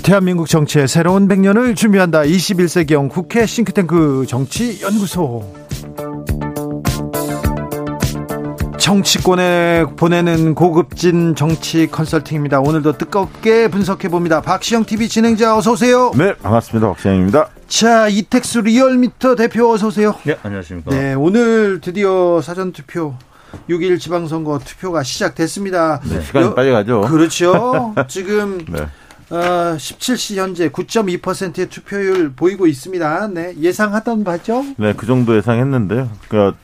대한민국 0.04 0.48
정치의 0.48 0.88
새로운 0.88 1.28
100년을 1.28 1.76
준비한다. 1.76 2.22
21세기형 2.22 3.10
국회 3.10 3.46
싱크탱크 3.46 4.26
정치연구소. 4.28 5.66
정치권에 8.78 9.86
보내는 9.98 10.54
고급진 10.54 11.34
정치 11.34 11.88
컨설팅입니다. 11.88 12.60
오늘도 12.60 13.00
뜨겁게 13.00 13.68
분석해 13.68 14.10
봅니다. 14.10 14.42
박시영 14.42 14.86
TV 14.86 15.10
진행자 15.10 15.58
어서 15.58 15.72
오세요. 15.72 16.12
네, 16.16 16.36
반갑습니다. 16.36 16.90
박시영입니다. 16.90 17.50
자, 17.68 18.08
이택수 18.08 18.62
리얼미터 18.62 19.36
대표 19.36 19.72
어서 19.72 19.88
오세요. 19.88 20.16
네, 20.24 20.38
안녕하십니까. 20.44 20.92
네, 20.92 21.14
오늘 21.14 21.82
드디어 21.82 22.42
사전 22.42 22.72
투표 22.72 23.16
6일 23.70 24.00
지방선거 24.00 24.60
투표가 24.60 25.04
시작됐습니다. 25.04 26.00
네, 26.02 26.22
시간이 26.22 26.46
여, 26.46 26.54
빨리 26.54 26.72
가죠. 26.72 27.02
그렇죠. 27.02 27.96
지금 28.08 28.64
네. 28.66 28.82
어, 29.32 29.76
17시 29.78 30.36
현재 30.36 30.70
9.2%의 30.70 31.68
투표율 31.70 32.34
보이고 32.34 32.68
있습니다. 32.68 33.28
네, 33.30 33.54
예상하던 33.60 34.24
바죠? 34.24 34.64
네, 34.78 34.94
그 34.94 35.06
정도 35.08 35.36
예상했는데요. 35.36 36.12
그러니까 36.28 36.58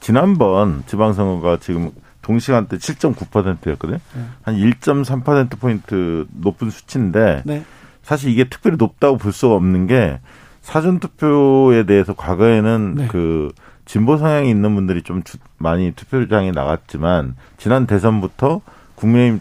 지난번 0.00 0.82
지방선거가 0.86 1.58
지금 1.60 1.92
동시간대 2.22 2.76
7.9%였거든요. 2.78 3.98
네. 4.14 4.24
한 4.42 4.56
1.3%포인트 4.56 6.26
높은 6.32 6.70
수치인데 6.70 7.42
네. 7.44 7.64
사실 8.02 8.30
이게 8.30 8.48
특별히 8.48 8.76
높다고 8.76 9.18
볼 9.18 9.32
수가 9.32 9.54
없는 9.54 9.86
게 9.86 10.18
사전 10.62 10.98
투표에 11.00 11.84
대해서 11.84 12.14
과거에는 12.14 12.94
네. 12.96 13.08
그 13.08 13.52
진보 13.84 14.16
성향이 14.16 14.48
있는 14.50 14.74
분들이 14.74 15.02
좀 15.02 15.22
주, 15.22 15.38
많이 15.58 15.92
투표장에 15.92 16.52
나갔지만 16.52 17.34
지난 17.56 17.86
대선부터 17.86 18.60
국민의힘 18.94 19.40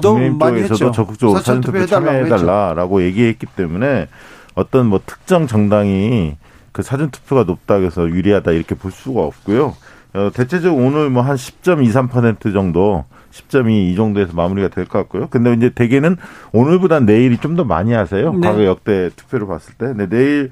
국민의힘 0.00 0.38
쪽에서도 0.38 0.92
적극적으로 0.92 1.38
사전 1.38 1.60
투표 1.60 1.84
참여해달라라고 1.86 3.02
얘기했기 3.02 3.46
때문에 3.46 4.08
어떤 4.54 4.86
뭐 4.86 5.00
특정 5.04 5.46
정당이 5.46 6.36
그 6.72 6.82
사전 6.82 7.10
투표가 7.10 7.44
높다고 7.44 7.84
해서 7.84 8.08
유리하다 8.08 8.52
이렇게 8.52 8.74
볼 8.74 8.92
수가 8.92 9.22
없고요. 9.22 9.74
어, 10.14 10.30
대체적으로 10.32 10.84
오늘 10.84 11.10
뭐 11.10 11.22
한 11.22 11.36
10.23% 11.36 12.52
정도 12.52 13.04
10.2 13.32 13.70
이 13.92 13.94
정도에서 13.96 14.32
마무리가 14.34 14.68
될 14.68 14.84
것 14.86 14.98
같고요. 14.98 15.28
근데 15.28 15.52
이제 15.54 15.70
대개는 15.70 16.16
오늘보다 16.52 17.00
내일이 17.00 17.38
좀 17.38 17.56
더 17.56 17.64
많이 17.64 17.92
하세요. 17.92 18.32
네. 18.34 18.46
과거 18.46 18.64
역대 18.64 19.10
투표를 19.16 19.46
봤을 19.46 19.74
때. 19.74 19.86
근데 19.86 20.06
내일 20.08 20.50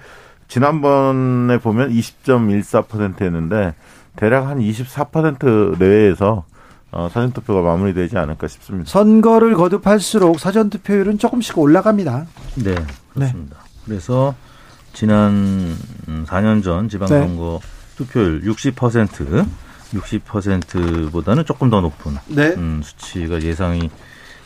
지난번에 0.48 1.58
보면 1.58 1.90
20.14%였는데 1.92 3.74
대략 4.16 4.46
한 4.48 4.58
24% 4.58 5.78
내외에서 5.78 6.44
어, 6.92 7.08
사전투표가 7.12 7.62
마무리되지 7.62 8.18
않을까 8.18 8.48
싶습니다. 8.48 8.90
선거를 8.90 9.54
거듭할수록 9.54 10.40
사전투표율은 10.40 11.18
조금씩 11.18 11.56
올라갑니다. 11.58 12.26
네, 12.56 12.74
그렇습니다. 13.14 13.56
네. 13.58 13.80
그래서 13.84 14.34
지난 14.92 15.76
4년 16.26 16.64
전 16.64 16.88
지방선거 16.88 17.60
네. 17.62 17.68
투표율 17.96 18.42
60% 18.42 19.46
60%보다는 19.92 21.44
조금 21.44 21.70
더 21.70 21.80
높은 21.80 22.16
네. 22.26 22.54
음, 22.56 22.80
수치가 22.84 23.40
예상이 23.42 23.90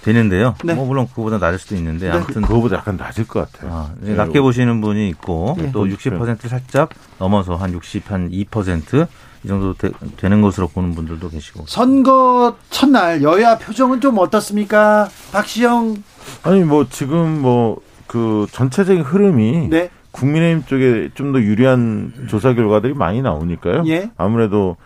되는데요. 0.03 0.55
네. 0.65 0.75
뭐 0.75 0.85
물론 0.87 1.09
그거보다 1.09 1.39
낮을 1.39 1.59
수도 1.59 1.75
있는데 1.77 2.09
네. 2.09 2.13
아무튼 2.13 2.43
그거보다 2.43 2.77
약간 2.77 2.97
낮을 2.97 3.27
것 3.27 3.51
같아요. 3.51 3.73
아, 3.73 3.91
네. 4.01 4.15
낮게 4.15 4.41
보시는 4.41 4.81
분이 4.81 5.09
있고 5.11 5.57
네. 5.59 5.73
또60% 5.73 6.49
살짝 6.49 6.91
넘어서 7.19 7.57
한 7.57 7.73
60, 7.73 8.11
한 8.11 8.31
2%이 8.31 9.49
정도 9.49 9.75
되, 9.75 10.29
는 10.29 10.43
것으로 10.43 10.69
보는 10.69 10.95
분들도 10.95 11.31
계시고. 11.31 11.65
선거 11.69 12.57
첫날 12.71 13.23
여야 13.23 13.59
표정은 13.59 14.01
좀 14.01 14.19
어떻습니까? 14.19 15.09
박시영. 15.33 16.03
아니 16.43 16.65
뭐 16.65 16.87
지금 16.89 17.41
뭐 17.41 17.79
그 18.15 18.47
전체적인 18.53 19.03
흐름이 19.03 19.69
네. 19.71 19.91
국민의힘 20.13 20.65
쪽에 20.67 21.11
좀 21.15 21.33
더 21.33 21.41
유리한 21.41 22.13
조사 22.29 22.55
결과들이 22.55 22.95
많이 22.95 23.23
나오니까요. 23.23 23.83
예. 23.89 24.11
아무래도 24.17 24.77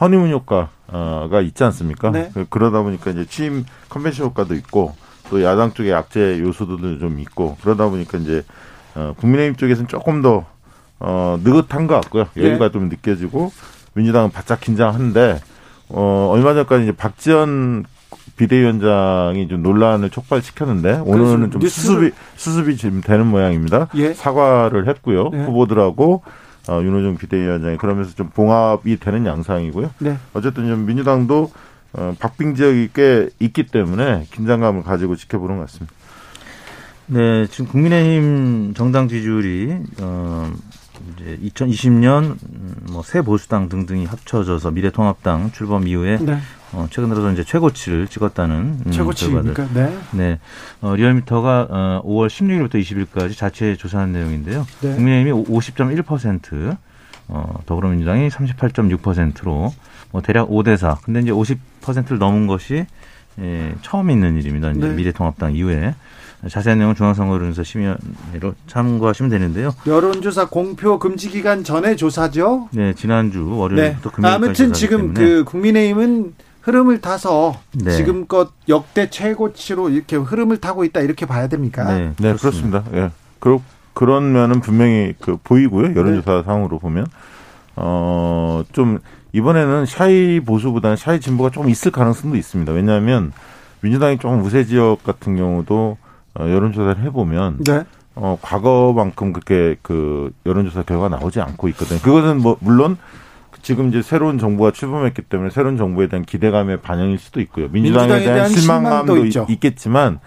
허니문 0.00 0.30
효과가 0.30 1.40
있지 1.42 1.64
않습니까? 1.64 2.10
네. 2.10 2.30
그러다 2.50 2.82
보니까 2.82 3.10
이제 3.10 3.24
취임 3.24 3.64
컨벤션 3.88 4.26
효과도 4.26 4.54
있고 4.54 4.94
또 5.30 5.42
야당 5.42 5.72
쪽에 5.72 5.92
악재 5.92 6.40
요소도 6.40 6.98
좀 6.98 7.18
있고 7.20 7.56
그러다 7.62 7.88
보니까 7.88 8.18
이제 8.18 8.44
어, 8.94 9.14
국민의힘 9.18 9.56
쪽에서는 9.56 9.88
조금 9.88 10.22
더 10.22 10.46
어, 10.98 11.38
느긋한 11.42 11.86
것 11.86 12.00
같고요. 12.00 12.26
예. 12.38 12.42
여유가 12.42 12.66
네. 12.66 12.72
좀 12.72 12.88
느껴지고 12.88 13.52
민주당은 13.94 14.30
바짝 14.30 14.60
긴장한데 14.60 15.40
어, 15.88 16.28
얼마 16.32 16.54
전까지 16.54 16.84
이제 16.84 16.92
박지원 16.92 17.84
비대위원장이 18.36 19.48
좀 19.48 19.62
논란을 19.62 20.10
촉발시켰는데 20.10 21.02
오늘은 21.04 21.50
좀 21.50 21.60
수습이 21.62 22.10
수습이 22.36 22.76
지금 22.76 23.00
되는 23.00 23.26
모양입니다. 23.26 23.88
예. 23.94 24.12
사과를 24.12 24.88
했고요. 24.88 25.30
예. 25.32 25.38
후보들하고 25.44 26.22
어, 26.68 26.82
윤호중 26.82 27.16
비대위원장이 27.16 27.76
그러면서 27.76 28.14
좀 28.14 28.30
봉합이 28.30 28.98
되는 28.98 29.26
양상이고요. 29.26 29.90
네. 30.00 30.18
어쨌든 30.34 30.66
좀 30.68 30.86
민주당도 30.86 31.50
어, 31.92 32.14
박빙 32.18 32.54
지역이 32.54 32.90
꽤 32.94 33.28
있기 33.38 33.66
때문에 33.66 34.26
긴장감을 34.32 34.82
가지고 34.82 35.16
지켜보는 35.16 35.56
것 35.56 35.62
같습니다. 35.62 35.94
네, 37.06 37.46
지금 37.46 37.66
국민의힘 37.66 38.74
정당 38.74 39.08
지지율이 39.08 39.76
어, 40.00 40.52
이제 41.14 41.38
2020년 41.44 42.36
음, 42.42 42.76
뭐새 42.90 43.22
보수당 43.22 43.68
등등이 43.68 44.06
합쳐져서 44.06 44.72
미래통합당 44.72 45.52
출범 45.52 45.86
이후에 45.86 46.18
네. 46.18 46.38
어, 46.72 46.86
최근 46.90 47.08
들어서 47.08 47.30
이제 47.32 47.44
최고치를 47.44 48.08
찍었다는 48.08 48.82
음, 48.86 48.90
최고치입니까? 48.90 49.68
네. 49.72 49.96
네. 50.12 50.38
어, 50.80 50.94
리얼미터가 50.94 51.68
어, 51.70 52.02
5월 52.04 52.28
16일부터 52.28 52.74
20일까지 52.74 53.36
자체 53.36 53.76
조사한 53.76 54.12
내용인데요. 54.12 54.66
네. 54.80 54.94
국민의힘이 54.94 55.44
50.1%, 55.44 56.76
어, 57.28 57.58
더불어민주당이 57.66 58.28
38.6%로 58.28 59.72
뭐 60.10 60.22
대략 60.22 60.48
5대 60.48 60.76
4. 60.76 60.98
근데 61.04 61.20
이제 61.20 61.30
50%를 61.30 62.18
넘은 62.18 62.46
것이 62.46 62.86
예, 63.38 63.74
처음 63.82 64.10
있는 64.10 64.36
일입니다. 64.38 64.70
이제 64.70 64.80
네. 64.80 64.94
미래통합당 64.94 65.54
이후에. 65.54 65.94
자세한 66.48 66.78
내용은 66.78 66.94
중앙선거론에서 66.94 67.62
심의로 67.62 68.54
참고하시면 68.66 69.30
되는데요. 69.30 69.74
여론조사 69.86 70.48
공표 70.48 70.98
금지 70.98 71.28
기간 71.28 71.64
전에 71.64 71.96
조사죠? 71.96 72.68
네, 72.72 72.92
지난주 72.94 73.56
월요일부터 73.56 74.10
네. 74.10 74.14
금요일까지 74.14 74.44
아무튼 74.46 74.72
지금 74.72 75.14
그 75.14 75.44
국민의힘은 75.44 76.34
흐름을 76.66 77.00
타서 77.00 77.60
네. 77.72 77.92
지금껏 77.92 78.50
역대 78.68 79.08
최고치로 79.08 79.90
이렇게 79.90 80.16
흐름을 80.16 80.58
타고 80.58 80.84
있다 80.84 81.00
이렇게 81.00 81.24
봐야 81.26 81.48
됩니까? 81.48 81.84
네, 81.84 82.12
네 82.18 82.34
그렇습니다. 82.34 82.84
예. 82.92 83.10
그렇 83.38 83.60
그런 83.94 84.32
면은 84.32 84.60
분명히 84.60 85.14
그 85.20 85.38
보이고요. 85.42 85.94
여론조사 85.96 86.32
네. 86.38 86.42
상으로 86.44 86.78
보면 86.78 87.06
어 87.76 88.64
좀 88.72 88.98
이번에는 89.32 89.86
샤이 89.86 90.40
보수보다는 90.40 90.96
샤이 90.96 91.20
진보가 91.20 91.50
좀 91.50 91.68
있을 91.68 91.90
가능성도 91.90 92.36
있습니다. 92.36 92.72
왜냐하면 92.72 93.32
민주당이 93.80 94.18
조금 94.18 94.42
우세 94.42 94.64
지역 94.64 95.04
같은 95.04 95.36
경우도 95.36 95.98
어, 96.38 96.42
여론조사를 96.42 97.02
해보면 97.04 97.58
네. 97.64 97.84
어, 98.14 98.38
과거만큼 98.40 99.34
그렇게 99.34 99.76
그 99.82 100.32
여론조사 100.46 100.82
결과가 100.82 101.16
나오지 101.16 101.40
않고 101.40 101.68
있거든요. 101.68 102.00
그것은 102.00 102.40
뭐 102.40 102.56
물론 102.60 102.96
지금 103.66 103.88
이제 103.88 104.00
새로운 104.00 104.38
정부가 104.38 104.70
출범했기 104.70 105.22
때문에 105.22 105.50
새로운 105.50 105.76
정부에 105.76 106.06
대한 106.06 106.24
기대감의 106.24 106.82
반영일 106.82 107.18
수도 107.18 107.40
있고요. 107.40 107.66
민주당에, 107.68 108.06
민주당에 108.06 108.24
대한, 108.24 108.36
대한, 108.36 108.48
실망감도 108.48 109.24
있겠지만 109.48 110.20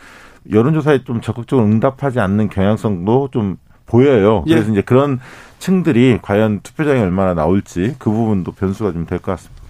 여론조사에 0.51 1.05
좀 1.05 1.21
적극적으로 1.21 1.65
응답하지 1.65 2.19
않는 2.19 2.49
경향성도 2.49 3.29
좀 3.31 3.55
보여요. 3.85 4.43
예. 4.47 4.55
그래서 4.55 4.71
이제 4.73 4.81
그런 4.81 5.21
층들이 5.57 6.19
과연 6.21 6.59
투표장에 6.63 6.99
얼마나 6.99 7.33
나올지 7.33 7.95
그 7.97 8.11
부분도 8.11 8.51
변수가 8.51 8.91
좀 8.91 9.05
될 9.05 9.19
것 9.21 9.31
같습니다. 9.31 9.63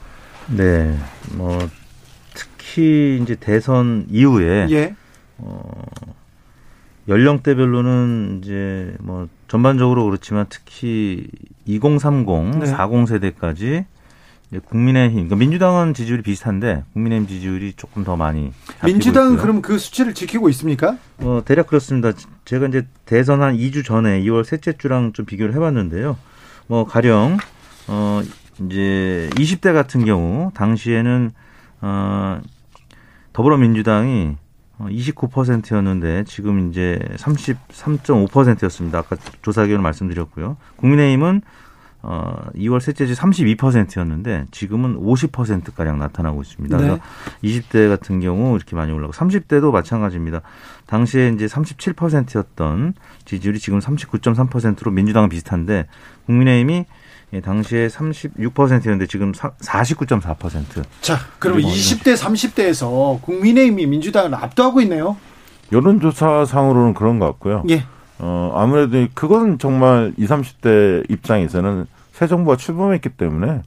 네, 0.48 0.98
뭐 1.36 1.60
특히 2.34 3.20
이제 3.22 3.36
대선 3.36 4.08
이후에 4.10 4.66
예. 4.72 4.96
어, 5.38 5.62
연령대별로는 7.10 8.42
이제 8.42 8.96
뭐 9.00 9.28
전반적으로 9.48 10.06
그렇지만 10.06 10.46
특히 10.48 11.28
2030, 11.66 12.60
네. 12.60 12.66
40 12.68 13.08
세대까지 13.08 13.86
국민의힘, 14.66 15.16
그러니까 15.16 15.36
민주당은 15.36 15.94
지지율이 15.94 16.24
비슷한데 16.24 16.84
국민의힘 16.94 17.28
지지율이 17.28 17.74
조금 17.74 18.04
더 18.04 18.16
많이 18.16 18.52
민주당은 18.84 19.38
그럼 19.38 19.62
그 19.62 19.78
수치를 19.78 20.14
지키고 20.14 20.50
있습니까? 20.50 20.98
어, 21.20 21.42
대략 21.46 21.68
그렇습니다. 21.68 22.14
제가 22.46 22.68
이제 22.68 22.88
대선 23.06 23.42
한 23.42 23.56
2주 23.56 23.86
전에 23.86 24.22
2월 24.22 24.44
셋째 24.44 24.74
주랑 24.74 25.14
좀 25.14 25.26
비교를 25.26 25.54
해봤는데요. 25.56 26.18
뭐 26.68 26.86
가령 26.86 27.38
어 27.88 28.22
이제 28.66 29.30
20대 29.34 29.74
같은 29.74 30.06
경우 30.06 30.52
당시에는 30.54 31.32
어 31.82 32.42
더불어민주당이 33.34 34.36
29%였는데 34.80 36.20
어, 36.20 36.24
지금 36.24 36.70
이제 36.70 37.00
33.5%였습니다. 37.18 39.00
아까 39.00 39.16
조사 39.42 39.62
결과를 39.62 39.82
말씀드렸고요. 39.82 40.58
국민의힘은 40.78 41.42
어 42.02 42.48
2월 42.56 42.80
셋째 42.80 43.06
주 43.06 43.14
32%였는데 43.14 44.46
지금은 44.52 44.98
50% 44.98 45.76
가량 45.76 46.00
나타나고 46.00 46.42
있습니다. 46.42 46.78
네. 46.78 46.84
그래서 46.84 47.02
20대 47.44 47.90
같은 47.90 48.22
경우 48.22 48.56
이렇게 48.56 48.78
많이 48.78 48.94
올라가고 48.94 49.12
30대도 49.12 49.72
마찬가지입니다. 49.72 50.42
당시에 50.86 51.30
이제 51.30 51.46
37%였던 51.46 52.94
지지율이 53.26 53.60
지금 53.60 53.80
39.3%로 53.80 54.92
민주당은 54.92 55.28
비슷한데 55.28 55.88
국민의힘이 56.26 56.86
예, 57.34 57.42
당시에 57.42 57.88
36%였는데 57.88 59.06
지금 59.06 59.32
49.4%. 59.32 60.84
자, 61.02 61.18
그럼 61.38 61.60
20대, 61.60 62.18
30대에서 62.18 63.22
국민의힘이 63.22 63.86
민주당을 63.86 64.34
압도하고 64.34 64.82
있네요. 64.82 65.16
여론조사상으로는 65.72 66.96
그런 66.96 67.20
것 67.20 67.28
같고요. 67.28 67.64
예. 67.70 67.84
어, 68.18 68.52
아무래도 68.56 69.08
그건 69.14 69.60
정말 69.60 70.14
20, 70.18 70.30
30대 70.30 71.10
입장에서는 71.12 71.86
새 72.12 72.28
정부가 72.28 72.58
출범했기 72.58 73.10
때문에 73.10 73.62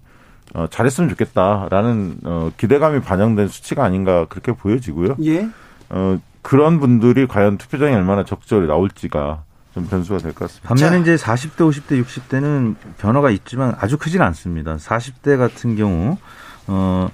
어, 0.54 0.66
잘했으면 0.68 1.08
좋겠다라는 1.10 2.16
어, 2.24 2.50
기대감이 2.56 3.00
반영된 3.00 3.48
수치가 3.48 3.84
아닌가 3.84 4.26
그렇게 4.28 4.52
보여지고요. 4.52 5.16
예. 5.24 5.48
어, 5.88 6.18
그런 6.42 6.80
분들이 6.80 7.26
과연 7.26 7.58
투표장에 7.58 7.94
얼마나 7.94 8.24
적절히 8.24 8.66
나올지가 8.66 9.44
좀 9.74 9.86
변수가 9.86 10.18
될 10.18 10.32
것 10.34 10.46
같습니다. 10.46 10.68
반면에 10.68 11.00
이제 11.00 11.16
40대, 11.16 11.56
50대, 11.56 12.04
60대는 12.04 12.74
변화가 12.98 13.30
있지만 13.30 13.74
아주 13.80 13.96
크지는 13.98 14.24
않습니다. 14.26 14.76
40대 14.76 15.38
같은 15.38 15.76
경우 15.76 16.18
어 16.66 17.08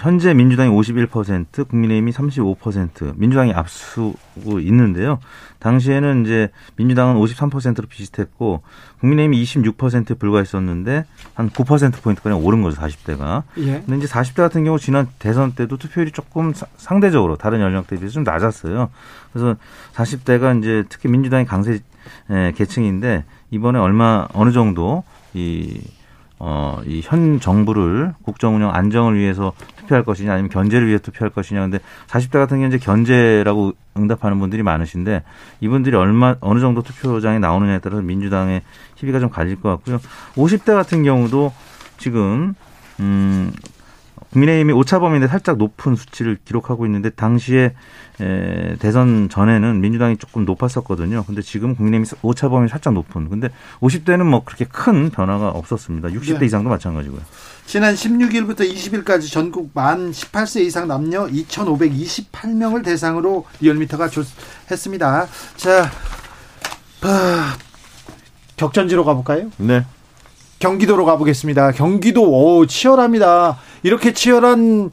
현재 0.00 0.32
민주당이 0.32 0.70
51%, 0.70 1.68
국민의힘이 1.68 2.10
35%, 2.12 3.12
민주당이 3.16 3.52
앞서고 3.52 4.58
있는데요. 4.60 5.18
당시에는 5.58 6.24
이제 6.24 6.48
민주당은 6.76 7.16
53%로 7.16 7.86
비슷했고 7.86 8.62
국민의힘이 9.00 9.42
26%에 9.42 10.14
불과했었는데 10.14 11.04
한 11.34 11.50
9%포인트 11.50 12.22
가량 12.22 12.42
오른 12.44 12.62
거죠, 12.62 12.80
40대가. 12.80 13.42
예. 13.58 13.82
근데 13.84 13.98
이제 13.98 14.06
40대 14.06 14.36
같은 14.36 14.64
경우 14.64 14.78
지난 14.78 15.06
대선 15.18 15.52
때도 15.52 15.76
투표율이 15.76 16.12
조금 16.12 16.54
상대적으로 16.76 17.36
다른 17.36 17.60
연령대에 17.60 17.98
비해서 17.98 18.14
좀 18.14 18.24
낮았어요. 18.24 18.90
그래서 19.32 19.56
40대가 19.94 20.58
이제 20.58 20.84
특히 20.88 21.10
민주당의 21.10 21.44
강세 21.44 21.80
계층인데 22.54 23.24
이번에 23.50 23.78
얼마 23.78 24.26
어느 24.32 24.50
정도 24.50 25.04
이 25.34 25.80
어, 26.42 26.80
이 26.86 27.02
현 27.04 27.38
정부를 27.38 28.14
국정 28.22 28.56
운영 28.56 28.74
안정을 28.74 29.14
위해서 29.16 29.52
투표할 29.76 30.04
것이냐 30.04 30.32
아니면 30.32 30.48
견제를 30.50 30.88
위해 30.88 30.98
투표할 30.98 31.30
것이냐 31.30 31.60
근데 31.60 31.78
40대 32.08 32.32
같은 32.32 32.56
경우 32.58 32.68
이제 32.68 32.78
견제라고 32.78 33.72
응답하는 33.96 34.38
분들이 34.38 34.62
많으신데 34.62 35.22
이분들이 35.60 35.96
얼마 35.96 36.36
어느 36.40 36.60
정도 36.60 36.82
투표장에 36.82 37.38
나오느냐에 37.38 37.80
따라서 37.80 38.00
민주당의 38.02 38.62
희비가 38.96 39.20
좀 39.20 39.28
갈릴 39.28 39.60
것 39.60 39.68
같고요. 39.68 39.98
50대 40.34 40.74
같은 40.74 41.02
경우도 41.02 41.52
지금 41.98 42.54
음 43.00 43.52
국민의힘이 44.32 44.72
오차범위인데 44.72 45.28
살짝 45.28 45.56
높은 45.56 45.96
수치를 45.96 46.38
기록하고 46.44 46.86
있는데 46.86 47.10
당시에 47.10 47.74
에, 48.20 48.76
대선 48.78 49.28
전에는 49.28 49.80
민주당이 49.80 50.18
조금 50.18 50.44
높았었거든요. 50.44 51.24
근데 51.24 51.42
지금 51.42 51.74
국민의힘이 51.74 52.20
오차범위 52.22 52.68
살짝 52.68 52.92
높은. 52.92 53.28
근데 53.28 53.48
50대는 53.80 54.24
뭐 54.24 54.44
그렇게 54.44 54.64
큰 54.66 55.10
변화가 55.10 55.48
없었습니다. 55.48 56.08
60대 56.08 56.40
네. 56.40 56.46
이상도 56.46 56.70
마찬가지고요. 56.70 57.20
지난 57.66 57.94
16일부터 57.94 58.60
20일까지 58.60 59.30
전국 59.32 59.70
만 59.74 60.10
18세 60.10 60.62
이상 60.62 60.88
남녀 60.88 61.26
2,528명을 61.26 62.84
대상으로 62.84 63.46
리얼미터가 63.60 64.08
했습니다. 64.70 65.26
자, 65.56 65.90
아, 67.02 67.56
격전지로 68.56 69.04
가볼까요? 69.04 69.50
네. 69.56 69.84
경기도로 70.60 71.04
가보겠습니다. 71.06 71.72
경기도 71.72 72.30
오 72.30 72.66
치열합니다. 72.66 73.58
이렇게 73.82 74.12
치열한 74.12 74.90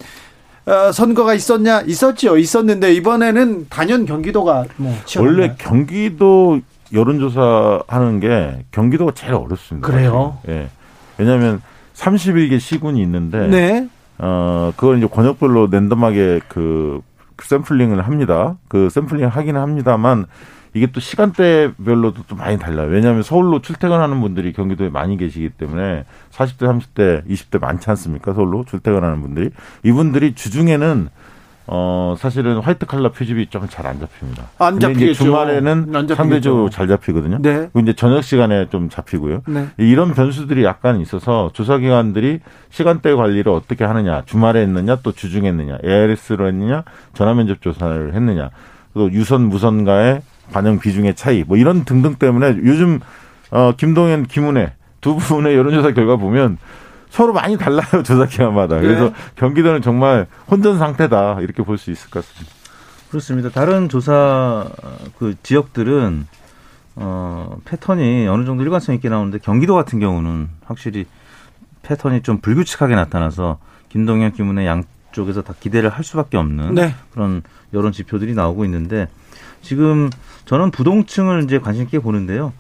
어, 0.66 0.92
선거가 0.92 1.34
있었냐? 1.34 1.82
있었죠. 1.82 2.38
있었는데 2.38 2.94
이번에는 2.94 3.68
단연 3.70 4.06
경기도가 4.06 4.66
뭐 4.78 4.98
원래 5.20 5.56
경기도 5.58 6.60
여론조사 6.92 7.84
하는 7.88 8.20
게 8.20 8.66
경기도가 8.72 9.12
제일 9.14 9.34
어렵습니다. 9.36 9.88
그래요? 9.88 10.38
예. 10.48 10.70
왜냐하면 11.18 11.62
31개 11.96 12.60
시군이 12.60 13.02
있는데 13.02 13.48
네. 13.48 13.90
어 14.18 14.72
그걸 14.76 14.98
이제 14.98 15.08
권역별로 15.08 15.68
랜덤하게 15.68 16.42
그 16.48 17.02
샘플링을 17.42 18.06
합니다. 18.06 18.56
그 18.68 18.90
샘플링 18.90 19.28
하기는 19.28 19.60
합니다만 19.60 20.26
이게 20.74 20.88
또 20.88 21.00
시간대별로도 21.00 22.24
또 22.28 22.36
많이 22.36 22.58
달라요. 22.60 22.88
왜냐하면 22.90 23.24
서울로 23.24 23.62
출퇴근하는 23.62 24.20
분들이 24.22 24.54
경기도에 24.54 24.90
많이 24.90 25.18
계시기 25.18 25.50
때문에 25.50 26.06
40대, 26.32 26.60
30대, 26.60 27.26
20대 27.28 27.60
많지 27.60 27.90
않습니까? 27.92 28.34
서울로 28.34 28.64
출퇴근하는 28.66 29.22
분들이 29.22 29.50
이분들이 29.84 30.36
주중에는 30.36 31.10
어 31.70 32.16
사실은 32.18 32.60
화이트 32.60 32.86
칼라 32.86 33.10
표집이 33.12 33.48
좀 33.48 33.68
잘 33.68 33.86
안 33.88 34.00
잡힙니다. 34.00 34.44
안 34.58 34.80
잡히죠. 34.80 35.14
주말에는 35.26 35.94
안 35.94 36.08
상대적으로 36.08 36.70
잘 36.70 36.88
잡히거든요. 36.88 37.40
네. 37.42 37.68
그리고 37.74 37.80
이제 37.82 37.92
저녁 37.94 38.24
시간에 38.24 38.70
좀 38.70 38.88
잡히고요. 38.88 39.42
네. 39.48 39.68
이런 39.76 40.14
변수들이 40.14 40.64
약간 40.64 41.02
있어서 41.02 41.50
조사 41.52 41.78
기관들이 41.78 42.40
시간대 42.70 43.14
관리를 43.14 43.52
어떻게 43.52 43.84
하느냐, 43.84 44.22
주말에 44.26 44.62
했느냐, 44.62 45.00
또 45.04 45.12
주중에 45.12 45.50
했느냐, 45.50 45.78
ARS로 45.84 46.48
했느냐, 46.48 46.84
전화 47.14 47.34
면접 47.34 47.62
조사를 47.62 48.14
했느냐, 48.14 48.50
또 48.94 49.12
유선 49.12 49.42
무선과의 49.50 50.22
반영 50.52 50.80
비중의 50.80 51.16
차이 51.16 51.44
뭐 51.44 51.58
이런 51.58 51.84
등등 51.86 52.16
때문에 52.16 52.58
요즘 52.64 53.00
어 53.52 53.74
김동연 53.76 54.26
김은혜 54.28 54.74
두 55.02 55.16
분의 55.16 55.56
여론조사 55.56 55.92
결과 55.94 56.16
보면 56.18 56.58
서로 57.10 57.34
많이 57.34 57.58
달라요 57.58 58.04
조사 58.04 58.26
기간마다. 58.26 58.80
그래서 58.80 59.06
네. 59.06 59.14
경기도는 59.36 59.82
정말 59.82 60.28
혼전 60.50 60.78
상태다 60.78 61.40
이렇게 61.42 61.64
볼 61.64 61.78
수 61.78 61.92
있을 61.92 62.10
것 62.10 62.26
같습니다. 62.26 62.56
그렇습니다. 63.10 63.50
다른 63.50 63.88
조사 63.88 64.68
그 65.18 65.36
지역들은 65.44 66.28
어 66.98 67.58
패턴이 67.64 68.28
어느 68.28 68.44
정도 68.46 68.64
일관성 68.64 68.96
있게 68.96 69.08
나오는데 69.08 69.38
경기도 69.40 69.76
같은 69.76 70.00
경우는 70.00 70.50
확실히 70.66 71.06
패턴이 71.84 72.22
좀 72.24 72.40
불규칙하게 72.40 72.96
나타나서 72.96 73.60
김동연 73.90 74.34
기문의 74.34 74.66
양쪽에서 74.68 75.42
다 75.44 75.54
기대를 75.58 75.90
할 75.90 76.04
수밖에 76.04 76.36
없는 76.38 76.74
네. 76.74 76.94
그런 77.14 77.44
여론 77.74 77.92
지표들이 77.94 78.34
나오고 78.34 78.66
있는데 78.66 79.08
지금 79.72 80.10
저는 80.46 80.72
부동층을 80.72 81.44
이제 81.44 81.60
관심 81.60 81.84
있게 81.84 82.00
보는데요. 82.00 82.54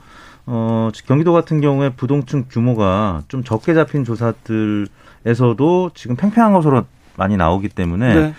어, 0.45 0.89
경기도 1.05 1.31
같은 1.31 1.61
경우에 1.61 1.89
부동층 1.91 2.45
규모가 2.49 3.23
좀 3.29 3.45
적게 3.45 3.73
잡힌 3.73 4.03
조사들에서도 4.03 5.91
지금 5.93 6.17
팽팽한 6.17 6.51
것으로 6.51 6.83
많이 7.15 7.37
나오기 7.37 7.69
때문에 7.69 8.13
네. 8.13 8.33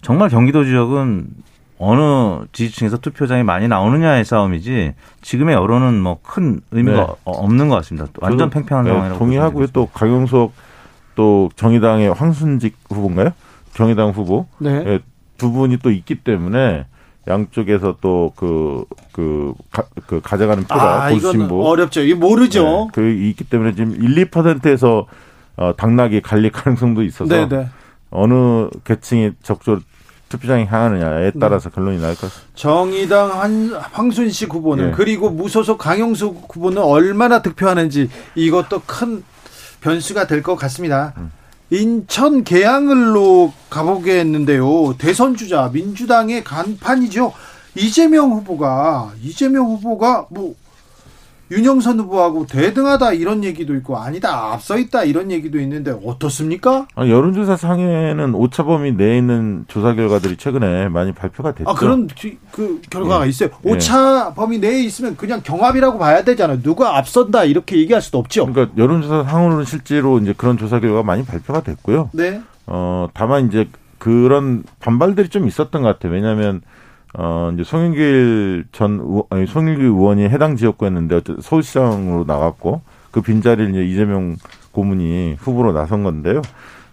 정말 0.00 0.30
경기도 0.30 0.64
지역은 0.64 1.26
어느 1.78 2.46
지지층에서 2.52 2.96
투표장이 2.98 3.42
많이 3.42 3.68
나오느냐의 3.68 4.24
싸움이지 4.24 4.94
지금의 5.20 5.54
여론은 5.54 6.00
뭐 6.00 6.18
큰 6.22 6.60
의미가 6.70 6.96
네. 6.96 7.06
없는 7.24 7.68
것 7.68 7.74
같습니다. 7.76 8.08
완전 8.20 8.48
팽팽한 8.48 8.84
네, 8.86 8.90
상황이라고 8.92 9.18
동의하고요. 9.18 9.66
또 9.74 9.86
강용석 9.92 10.54
또 11.16 11.50
정의당의 11.54 12.14
황순직 12.14 12.76
후보인가요? 12.88 13.32
정의당 13.74 14.10
후보 14.10 14.46
네. 14.58 14.82
네, 14.84 15.00
두 15.36 15.52
분이 15.52 15.76
또 15.82 15.90
있기 15.90 16.14
때문에 16.14 16.86
양쪽에서 17.28 17.96
또 18.00 18.32
그, 18.36 18.84
그, 19.12 19.52
가, 19.72 19.84
그 20.06 20.20
가져가는 20.22 20.62
표가 20.64 21.06
아, 21.06 21.10
보수진보. 21.10 21.64
어렵죠. 21.66 22.02
이게 22.02 22.14
모르죠. 22.14 22.62
네, 22.64 22.88
그 22.94 23.08
있기 23.10 23.44
때문에 23.44 23.74
지금 23.74 23.92
1, 24.00 24.30
2%에서 24.30 25.06
어, 25.56 25.74
당락이 25.76 26.20
갈릴 26.22 26.52
가능성도 26.52 27.02
있어서 27.02 27.26
네네. 27.34 27.48
네. 27.48 27.68
어느 28.10 28.68
계층이 28.84 29.32
적극적으로 29.42 29.82
투표장에 30.28 30.66
향하느냐에 30.66 31.30
네. 31.32 31.38
따라서 31.40 31.68
네. 31.70 31.74
결론이 31.74 31.98
날것 32.00 32.20
같습니다. 32.20 32.50
정의당 32.54 33.40
한, 33.40 33.72
황순식 33.72 34.52
후보는 34.52 34.86
네. 34.86 34.92
그리고 34.94 35.30
무소속 35.30 35.78
강영수 35.78 36.26
후보는 36.48 36.82
얼마나 36.82 37.42
득표하는지 37.42 38.10
이것도 38.34 38.82
큰 38.86 39.24
변수가 39.80 40.26
될 40.26 40.42
것 40.42 40.56
같습니다. 40.56 41.14
음. 41.16 41.30
인천 41.70 42.44
계양을로 42.44 43.52
가보겠는데요. 43.70 44.94
대선 44.98 45.36
주자 45.36 45.68
민주당의 45.72 46.44
간판이죠. 46.44 47.32
이재명 47.74 48.30
후보가 48.32 49.12
이재명 49.22 49.66
후보가 49.66 50.26
뭐 50.30 50.54
윤영선 51.50 52.00
후보하고 52.00 52.46
대등하다 52.46 53.12
이런 53.12 53.44
얘기도 53.44 53.74
있고 53.76 53.96
아니다 53.96 54.52
앞서 54.52 54.76
있다 54.78 55.04
이런 55.04 55.30
얘기도 55.30 55.60
있는데 55.60 55.96
어떻습니까? 56.04 56.88
아, 56.94 57.06
여론조사 57.06 57.56
상에는 57.56 58.34
오차범위 58.34 58.92
내에 58.92 59.18
있는 59.18 59.64
조사 59.68 59.94
결과들이 59.94 60.36
최근에 60.36 60.88
많이 60.88 61.12
발표가 61.12 61.54
됐죠. 61.54 61.70
아 61.70 61.74
그런 61.74 62.08
그 62.50 62.80
결과가 62.90 63.24
예. 63.26 63.28
있어요. 63.28 63.50
예. 63.64 63.70
오차범위 63.70 64.58
내에 64.58 64.82
있으면 64.82 65.16
그냥 65.16 65.40
경합이라고 65.44 65.98
봐야 65.98 66.24
되잖아요. 66.24 66.62
누가 66.62 66.96
앞선다 66.98 67.44
이렇게 67.44 67.76
얘기할 67.76 68.02
수도 68.02 68.18
없죠. 68.18 68.46
그러니까 68.46 68.74
여론조사 68.76 69.24
상으로는 69.24 69.64
실제로 69.64 70.18
이제 70.18 70.34
그런 70.36 70.58
조사 70.58 70.80
결과가 70.80 71.04
많이 71.04 71.24
발표가 71.24 71.62
됐고요. 71.62 72.10
네. 72.12 72.40
어 72.66 73.08
다만 73.14 73.46
이제 73.46 73.68
그런 73.98 74.64
반발들이 74.80 75.28
좀 75.28 75.46
있었던 75.46 75.82
것 75.82 75.88
같아요. 75.88 76.12
왜냐하면 76.12 76.62
어, 77.18 77.50
이제 77.54 77.64
송영길 77.64 78.66
전, 78.72 79.00
의원, 79.00 79.22
아니, 79.30 79.46
송영길 79.46 79.84
의원이 79.84 80.24
해당 80.24 80.56
지역구였는데, 80.56 81.14
어쨌든 81.16 81.40
서울시장으로 81.40 82.24
나갔고, 82.26 82.82
그 83.10 83.22
빈자리를 83.22 83.70
이제 83.70 83.84
이재명 83.84 84.36
고문이 84.72 85.36
후보로 85.38 85.72
나선 85.72 86.02
건데요. 86.02 86.42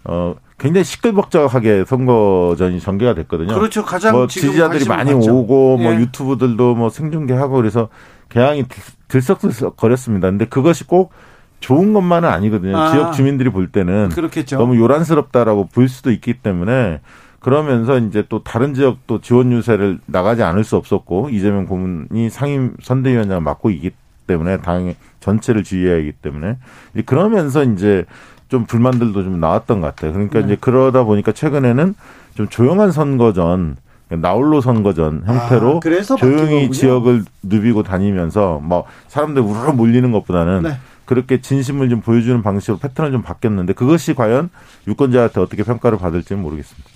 어, 0.04 0.34
굉장히 0.58 0.84
시끌벅적하게 0.84 1.84
선거전이 1.84 2.80
전개가 2.80 3.14
됐거든요. 3.14 3.54
그렇죠. 3.54 3.84
가장 3.84 4.14
뭐 4.14 4.26
지지자들이 4.26 4.86
많이 4.86 5.12
많죠. 5.12 5.36
오고, 5.36 5.76
뭐 5.78 5.92
예. 5.92 5.98
유튜브들도 5.98 6.74
뭐 6.74 6.88
생중계하고 6.88 7.56
그래서 7.56 7.88
개항이 8.30 8.64
들썩들썩 9.08 9.76
거렸습니다. 9.76 10.30
근데 10.30 10.46
그것이 10.46 10.86
꼭 10.86 11.12
좋은 11.60 11.92
것만은 11.92 12.28
아니거든요. 12.28 12.76
아, 12.76 12.92
지역 12.92 13.12
주민들이 13.12 13.50
볼 13.50 13.68
때는 13.68 14.10
그렇겠죠. 14.10 14.56
너무 14.56 14.76
요란스럽다라고 14.78 15.68
보일 15.72 15.88
수도 15.88 16.10
있기 16.10 16.34
때문에 16.34 17.00
그러면서 17.44 17.98
이제 17.98 18.24
또 18.30 18.42
다른 18.42 18.72
지역 18.72 19.06
또 19.06 19.20
지원 19.20 19.52
유세를 19.52 19.98
나가지 20.06 20.42
않을 20.42 20.64
수 20.64 20.76
없었고 20.76 21.28
이재명 21.28 21.66
고문이 21.66 22.30
상임 22.30 22.74
선대위원장을 22.82 23.42
맡고 23.42 23.68
있기 23.68 23.90
때문에 24.26 24.62
당 24.62 24.94
전체를 25.20 25.62
지휘해야 25.62 25.96
하기 25.96 26.12
때문에 26.12 26.56
그러면서 27.04 27.62
이제 27.62 28.06
좀 28.48 28.64
불만들도 28.64 29.22
좀 29.22 29.40
나왔던 29.40 29.82
것 29.82 29.88
같아요. 29.88 30.14
그러니까 30.14 30.38
네. 30.38 30.46
이제 30.46 30.56
그러다 30.58 31.04
보니까 31.04 31.32
최근에는 31.32 31.94
좀 32.34 32.48
조용한 32.48 32.92
선거전 32.92 33.76
나홀로 34.08 34.62
선거전 34.62 35.24
형태로 35.26 35.82
아, 35.84 36.16
조용히 36.16 36.70
지역을 36.70 37.24
누비고 37.42 37.82
다니면서 37.82 38.58
뭐 38.62 38.86
사람들 39.08 39.42
우르르 39.42 39.72
몰리는 39.72 40.10
것보다는 40.12 40.62
네. 40.62 40.78
그렇게 41.04 41.42
진심을 41.42 41.90
좀 41.90 42.00
보여주는 42.00 42.42
방식으로 42.42 42.78
패턴을 42.78 43.12
좀 43.12 43.20
바뀌었는데 43.20 43.74
그것이 43.74 44.14
과연 44.14 44.48
유권자한테 44.88 45.42
어떻게 45.42 45.62
평가를 45.62 45.98
받을지는 45.98 46.40
모르겠습니다. 46.40 46.93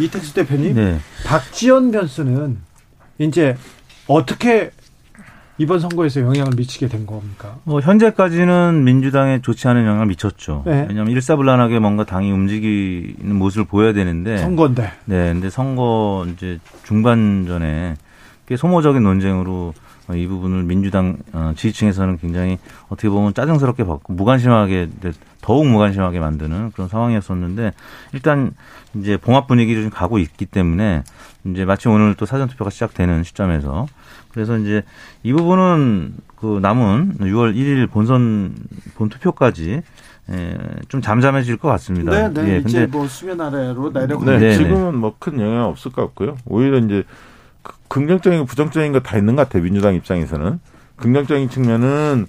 이택수 0.00 0.34
대표님, 0.34 0.74
네. 0.74 0.98
박지원 1.24 1.90
변수는 1.90 2.58
이제 3.18 3.56
어떻게 4.06 4.70
이번 5.58 5.78
선거에서 5.78 6.22
영향을 6.22 6.52
미치게 6.56 6.88
된 6.88 7.06
겁니까? 7.06 7.58
뭐 7.64 7.80
현재까지는 7.80 8.82
민주당에 8.82 9.42
좋지 9.42 9.68
않은 9.68 9.84
영향을 9.84 10.06
미쳤죠. 10.06 10.62
네. 10.64 10.86
왜냐하면 10.88 11.12
일사불란하게 11.12 11.80
뭔가 11.80 12.04
당이 12.04 12.32
움직이는 12.32 13.36
모습을 13.36 13.66
보여야 13.66 13.92
되는데 13.92 14.38
선거인데. 14.38 14.90
네, 15.04 15.32
근데 15.34 15.50
선거 15.50 16.26
이제 16.32 16.58
중반전에 16.84 17.96
꽤 18.46 18.56
소모적인 18.56 19.02
논쟁으로 19.02 19.74
이 20.14 20.26
부분을 20.26 20.62
민주당 20.64 21.18
어, 21.32 21.52
지지층에서는 21.56 22.18
굉장히 22.18 22.58
어떻게 22.88 23.08
보면 23.08 23.34
짜증스럽게 23.34 23.84
받고 23.84 24.12
무관심하게 24.12 24.88
더욱 25.40 25.66
무관심하게 25.66 26.20
만드는 26.20 26.72
그런 26.72 26.88
상황이었었는데 26.88 27.72
일단 28.12 28.52
이제 28.94 29.16
봉합 29.16 29.46
분위기를 29.46 29.82
좀 29.82 29.90
가고 29.90 30.18
있기 30.18 30.46
때문에 30.46 31.02
이제 31.44 31.64
마침 31.64 31.92
오늘 31.92 32.14
또 32.14 32.26
사전 32.26 32.48
투표가 32.48 32.70
시작되는 32.70 33.22
시점에서 33.24 33.86
그래서 34.32 34.56
이제 34.58 34.82
이 35.22 35.32
부분은 35.32 36.14
그 36.36 36.58
남은 36.60 37.18
6월 37.20 37.54
1일 37.54 37.90
본선 37.90 38.54
본 38.96 39.08
투표까지 39.08 39.82
예, 40.32 40.56
좀 40.88 41.00
잠잠해질 41.00 41.56
것 41.56 41.68
같습니다. 41.70 42.12
네, 42.12 42.32
네. 42.32 42.52
예, 42.52 42.58
이제 42.58 42.86
뭐 42.86 43.08
수면 43.08 43.40
아래로 43.40 43.92
내려가. 43.92 44.24
네, 44.24 44.38
네, 44.38 44.56
지금은 44.56 44.94
뭐 44.96 45.14
큰 45.18 45.40
영향 45.40 45.64
없을 45.64 45.90
것 45.90 46.02
같고요. 46.02 46.36
오히려 46.46 46.78
이제 46.78 47.02
긍정적인 47.90 48.46
부정적인 48.46 48.92
거 48.92 49.00
다 49.00 49.18
있는 49.18 49.36
것 49.36 49.42
같아요. 49.46 49.62
민주당 49.62 49.94
입장에서는 49.94 50.58
긍정적인 50.96 51.50
측면은 51.50 52.26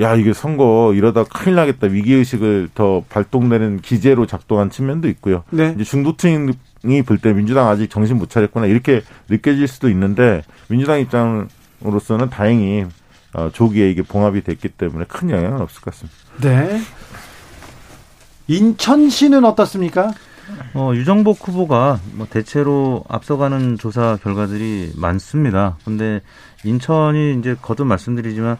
야 0.00 0.14
이게 0.14 0.32
선거 0.32 0.92
이러다 0.94 1.24
큰일 1.24 1.56
나겠다 1.56 1.88
위기 1.88 2.14
의식을 2.14 2.68
더 2.74 3.02
발동되는 3.08 3.80
기제로 3.80 4.26
작동한 4.26 4.70
측면도 4.70 5.08
있고요. 5.08 5.42
네. 5.50 5.72
이제 5.74 5.82
중도층 5.84 6.52
이 6.84 7.02
볼 7.02 7.18
때 7.18 7.32
민주당 7.32 7.66
아직 7.68 7.90
정신 7.90 8.18
못 8.18 8.30
차렸구나 8.30 8.66
이렇게 8.66 9.02
느껴질 9.28 9.66
수도 9.66 9.88
있는데 9.90 10.42
민주당 10.68 11.00
입장으로서는 11.00 12.30
다행히 12.30 12.86
어, 13.34 13.50
조기에 13.52 13.90
이게 13.90 14.02
봉합이 14.02 14.42
됐기 14.44 14.68
때문에 14.68 15.04
큰 15.08 15.30
영향은 15.30 15.60
없을 15.60 15.80
것 15.80 15.92
같습니다. 15.92 16.16
네. 16.40 16.80
인천시는 18.46 19.44
어떻습니까? 19.44 20.12
어, 20.74 20.92
유정복 20.94 21.46
후보가 21.46 22.00
뭐 22.14 22.26
대체로 22.28 23.04
앞서가는 23.08 23.78
조사 23.78 24.18
결과들이 24.22 24.92
많습니다. 24.96 25.76
근데 25.84 26.20
인천이 26.64 27.36
이제 27.38 27.56
거듭 27.60 27.86
말씀드리지만 27.86 28.56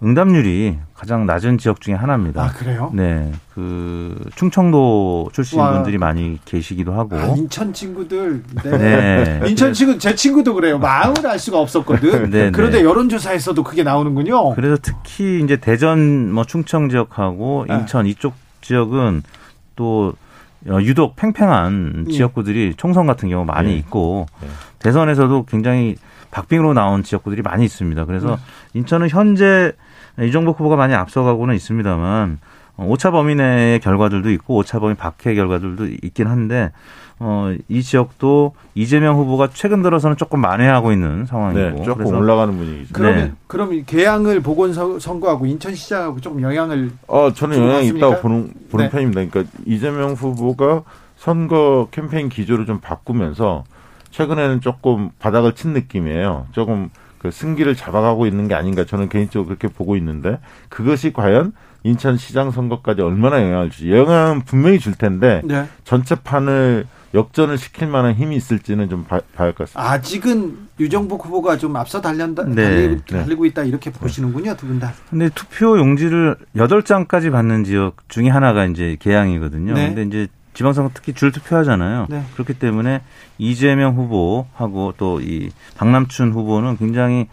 응답률이 0.00 0.78
가장 0.94 1.26
낮은 1.26 1.58
지역 1.58 1.80
중에 1.80 1.94
하나입니다. 1.94 2.44
아, 2.44 2.48
그래요? 2.52 2.92
네. 2.94 3.32
그, 3.52 4.16
충청도 4.36 5.30
출신 5.32 5.58
와. 5.58 5.72
분들이 5.72 5.98
많이 5.98 6.38
계시기도 6.44 6.92
하고. 6.92 7.16
아, 7.16 7.26
인천 7.36 7.72
친구들. 7.72 8.44
네. 8.62 8.78
네. 8.78 9.40
인천 9.48 9.72
친구, 9.72 9.98
제 9.98 10.14
친구도 10.14 10.54
그래요. 10.54 10.78
마음을 10.78 11.26
알 11.26 11.38
수가 11.38 11.58
없었거든. 11.58 12.30
네, 12.30 12.44
네. 12.44 12.50
그런데 12.52 12.84
여론 12.84 13.08
조사에서도 13.08 13.60
그게 13.64 13.82
나오는군요. 13.82 14.54
그래서 14.54 14.76
특히 14.80 15.42
이제 15.42 15.56
대전, 15.56 16.32
뭐 16.32 16.44
충청 16.44 16.88
지역하고 16.88 17.66
네. 17.68 17.74
인천 17.74 18.06
이쪽 18.06 18.34
지역은 18.60 19.24
또 19.74 20.14
유독 20.66 21.16
팽팽한 21.16 21.72
음. 21.72 22.10
지역구들이 22.10 22.74
총선 22.76 23.06
같은 23.06 23.28
경우 23.28 23.44
많이 23.44 23.70
네. 23.70 23.76
있고 23.76 24.26
네. 24.40 24.48
대선에서도 24.80 25.44
굉장히 25.46 25.96
박빙으로 26.30 26.74
나온 26.74 27.02
지역구들이 27.02 27.42
많이 27.42 27.64
있습니다. 27.64 28.04
그래서 28.04 28.38
인천은 28.74 29.08
현재 29.08 29.72
이종복 30.20 30.58
후보가 30.58 30.76
많이 30.76 30.94
앞서가고는 30.94 31.54
있습니다만 31.54 32.38
오차 32.76 33.10
범위 33.10 33.34
내의 33.34 33.80
결과들도 33.80 34.30
있고 34.32 34.56
오차 34.56 34.78
범위 34.78 34.94
밖의 34.94 35.34
결과들도 35.34 35.86
있긴 36.02 36.26
한데 36.26 36.70
어, 37.20 37.52
이 37.68 37.82
지역도 37.82 38.54
이재명 38.74 39.16
후보가 39.16 39.50
최근 39.52 39.82
들어서는 39.82 40.16
조금 40.16 40.40
만회하고 40.40 40.92
있는 40.92 41.26
상황이고 41.26 41.78
네, 41.78 41.82
조금 41.82 42.06
올라가는 42.06 42.56
분위기죠. 42.56 42.92
그러면 42.92 43.18
네. 43.18 43.32
그럼 43.46 43.84
개항을 43.84 44.40
보건 44.40 44.72
선거하고 44.72 45.46
인천시장하고 45.46 46.20
조금 46.20 46.42
영향을 46.42 46.92
어 47.08 47.32
저는 47.32 47.58
영향이 47.58 47.88
있다고 47.88 48.20
보는 48.20 48.52
보는 48.70 48.86
네. 48.86 48.90
편입니다. 48.90 49.24
그러니까 49.26 49.52
이재명 49.66 50.12
후보가 50.12 50.82
선거 51.16 51.88
캠페인 51.90 52.28
기조를 52.28 52.66
좀 52.66 52.78
바꾸면서 52.80 53.64
최근에는 54.10 54.60
조금 54.60 55.10
바닥을 55.18 55.54
친 55.54 55.72
느낌이에요. 55.72 56.46
조금 56.52 56.90
그 57.18 57.32
승기를 57.32 57.74
잡아가고 57.74 58.26
있는 58.26 58.46
게 58.46 58.54
아닌가 58.54 58.84
저는 58.84 59.08
개인적으로 59.08 59.48
그렇게 59.48 59.66
보고 59.66 59.96
있는데 59.96 60.38
그것이 60.68 61.12
과연 61.12 61.52
인천시장 61.82 62.52
선거까지 62.52 63.02
얼마나 63.02 63.42
영향을 63.42 63.70
주지 63.70 63.90
영향은 63.90 64.42
분명히 64.42 64.78
줄 64.78 64.94
텐데 64.94 65.42
네. 65.44 65.66
전체 65.84 66.14
판을 66.14 66.86
역전을 67.14 67.56
시킬 67.58 67.88
만한 67.88 68.14
힘이 68.14 68.36
있을지는 68.36 68.88
좀 68.88 69.04
봐, 69.04 69.20
봐야 69.34 69.46
할 69.48 69.52
것 69.54 69.70
같습니다. 69.70 69.90
아직은 69.92 70.68
유정복 70.78 71.24
후보가 71.26 71.56
좀 71.56 71.74
앞서 71.76 72.00
달린다, 72.00 72.44
네. 72.44 72.54
달리고, 72.54 73.02
네. 73.10 73.18
달리고 73.24 73.46
있다 73.46 73.64
이렇게 73.64 73.90
보시는군요, 73.90 74.56
두 74.56 74.66
분 74.66 74.78
다. 74.78 74.92
근데 75.10 75.30
투표 75.34 75.78
용지를 75.78 76.36
8장까지 76.56 77.32
받는 77.32 77.64
지역 77.64 77.96
중에 78.08 78.28
하나가 78.28 78.66
이제 78.66 78.96
개항이거든요. 79.00 79.74
네. 79.74 79.86
근데 79.94 80.02
이제 80.02 80.28
지방선거 80.54 80.90
특히 80.92 81.12
줄 81.14 81.30
투표하잖아요. 81.32 82.06
네. 82.10 82.24
그렇기 82.34 82.54
때문에 82.54 83.00
이재명 83.38 83.94
후보하고 83.96 84.94
또 84.98 85.20
이 85.20 85.50
박남춘 85.76 86.32
후보는 86.32 86.76
굉장히 86.78 87.28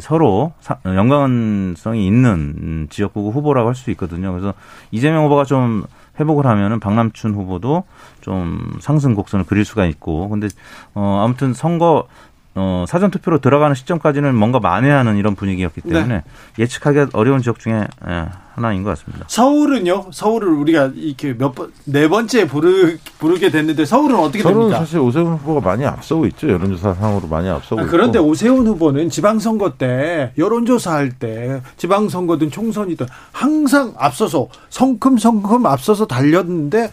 서로 0.00 0.52
연관성이 0.84 2.06
있는 2.06 2.86
지역구 2.90 3.30
후보라고 3.30 3.68
할 3.68 3.74
수 3.74 3.90
있거든요. 3.92 4.30
그래서 4.32 4.54
이재명 4.92 5.24
후보가 5.24 5.44
좀 5.44 5.84
회복을 6.18 6.46
하면은 6.46 6.80
박남춘 6.80 7.34
후보도 7.34 7.84
좀 8.20 8.76
상승 8.80 9.14
곡선을 9.14 9.46
그릴 9.46 9.64
수가 9.64 9.86
있고. 9.86 10.28
근데 10.28 10.48
어 10.94 11.22
아무튼 11.24 11.54
선거 11.54 12.06
어, 12.56 12.84
사전 12.86 13.10
투표로 13.10 13.38
들어가는 13.38 13.74
시점까지는 13.74 14.34
뭔가 14.34 14.60
만회하는 14.60 15.16
이런 15.16 15.34
분위기였기 15.34 15.80
네. 15.84 15.92
때문에 15.92 16.14
네. 16.14 16.22
예측하기 16.58 17.10
어려운 17.12 17.42
지역 17.42 17.58
중에 17.58 17.84
예, 18.08 18.26
하나인 18.54 18.84
것 18.84 18.90
같습니다. 18.90 19.24
서울은요? 19.28 20.10
서울을 20.12 20.48
우리가 20.48 20.92
이렇게 20.94 21.36
몇 21.36 21.52
번, 21.54 21.72
네 21.84 22.06
번째 22.06 22.46
부르, 22.46 22.96
부르게 23.18 23.50
됐는데 23.50 23.84
서울은 23.84 24.16
어떻게 24.16 24.42
서울은 24.42 24.60
됩니까? 24.60 24.78
사실 24.78 25.00
오세훈 25.00 25.34
후보가 25.34 25.68
많이 25.68 25.84
앞서고 25.84 26.26
있죠. 26.26 26.48
여론조사 26.48 26.94
상으로 26.94 27.26
많이 27.26 27.48
앞서고 27.48 27.82
아, 27.82 27.86
그런데 27.86 28.20
있고. 28.20 28.28
오세훈 28.28 28.66
후보는 28.68 29.10
지방선거 29.10 29.72
때 29.76 30.32
여론조사할 30.38 31.10
때 31.18 31.60
지방선거든 31.76 32.52
총선이든 32.52 33.06
항상 33.32 33.94
앞서서 33.98 34.48
성큼성큼 34.70 35.66
앞서서 35.66 36.06
달렸는데 36.06 36.92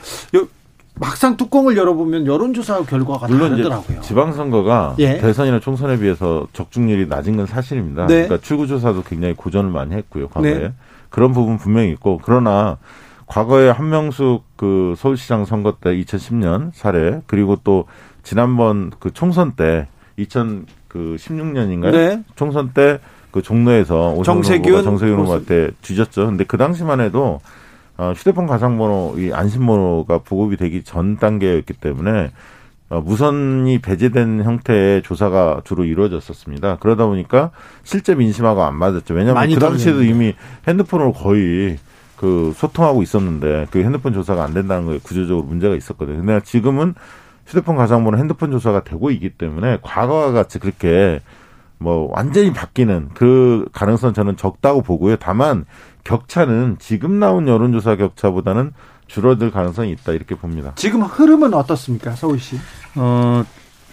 막상 1.01 1.35
뚜껑을 1.35 1.75
열어보면 1.75 2.27
여론조사 2.27 2.83
결과가 2.83 3.27
물론 3.27 3.49
다르더라고요. 3.49 4.01
지방선거가 4.01 4.95
예. 4.99 5.17
대선이나 5.17 5.59
총선에 5.59 5.97
비해서 5.97 6.47
적중률이 6.53 7.07
낮은 7.07 7.37
건 7.37 7.47
사실입니다. 7.47 8.05
네. 8.05 8.27
그러니까 8.27 8.37
출구조사도 8.37 9.01
굉장히 9.01 9.33
고전을 9.33 9.71
많이 9.71 9.95
했고요. 9.95 10.27
과거에 10.29 10.59
네. 10.59 10.73
그런 11.09 11.33
부분 11.33 11.57
분명히 11.57 11.89
있고 11.89 12.21
그러나 12.23 12.77
과거에 13.25 13.69
한명숙 13.69 14.43
그 14.55 14.93
서울시장 14.95 15.45
선거 15.45 15.77
때 15.81 15.89
2010년 15.89 16.69
사례 16.73 17.21
그리고 17.25 17.57
또 17.63 17.85
지난번 18.21 18.91
그 18.99 19.11
총선 19.11 19.53
때 19.53 19.87
2016년인가요? 20.19 21.91
그 21.91 21.97
네. 21.97 22.23
총선 22.35 22.73
때 22.73 22.99
그 23.31 23.41
종로에서 23.41 24.21
정세균 24.23 24.83
정세균 24.83 25.19
후보한테 25.19 25.71
뒤졌죠. 25.81 26.27
근데 26.27 26.43
그 26.43 26.57
당시만 26.57 26.99
해도 26.99 27.39
어, 28.01 28.13
휴대폰 28.13 28.47
가상번호 28.47 29.13
이 29.19 29.31
안심번호가 29.31 30.21
보급이 30.23 30.57
되기 30.57 30.81
전 30.81 31.17
단계였기 31.17 31.73
때문에 31.73 32.31
어, 32.89 32.99
무선이 32.99 33.77
배제된 33.77 34.43
형태의 34.43 35.03
조사가 35.03 35.61
주로 35.65 35.85
이루어졌었습니다. 35.85 36.77
그러다 36.79 37.05
보니까 37.05 37.51
실제 37.83 38.15
민심하고 38.15 38.63
안 38.63 38.75
맞았죠. 38.75 39.13
왜냐하면 39.13 39.47
그 39.53 39.59
당시에도 39.59 40.01
이미 40.01 40.33
핸드폰으로 40.67 41.13
거의 41.13 41.77
그 42.17 42.51
소통하고 42.55 43.03
있었는데 43.03 43.67
그 43.69 43.83
핸드폰 43.83 44.13
조사가 44.13 44.43
안 44.43 44.55
된다는 44.55 44.87
거에 44.87 44.97
구조적으로 45.03 45.45
문제가 45.45 45.75
있었거든요. 45.75 46.17
근데 46.17 46.39
지금은 46.41 46.95
휴대폰 47.45 47.75
가상번호 47.75 48.17
핸드폰 48.17 48.49
조사가 48.49 48.83
되고 48.83 49.11
있기 49.11 49.29
때문에 49.29 49.77
과거와 49.83 50.31
같이 50.31 50.57
그렇게 50.57 51.21
뭐 51.77 52.11
완전히 52.11 52.53
바뀌는 52.53 53.09
그 53.13 53.67
가능성 53.73 54.13
저는 54.13 54.37
적다고 54.37 54.81
보고요. 54.81 55.17
다만 55.17 55.65
격차는 56.03 56.77
지금 56.79 57.19
나온 57.19 57.47
여론조사 57.47 57.95
격차보다는 57.95 58.73
줄어들 59.07 59.51
가능성이 59.51 59.91
있다 59.91 60.13
이렇게 60.13 60.35
봅니다. 60.35 60.71
지금 60.75 61.01
흐름은 61.03 61.53
어떻습니까, 61.53 62.11
서울시? 62.11 62.57
어, 62.95 63.43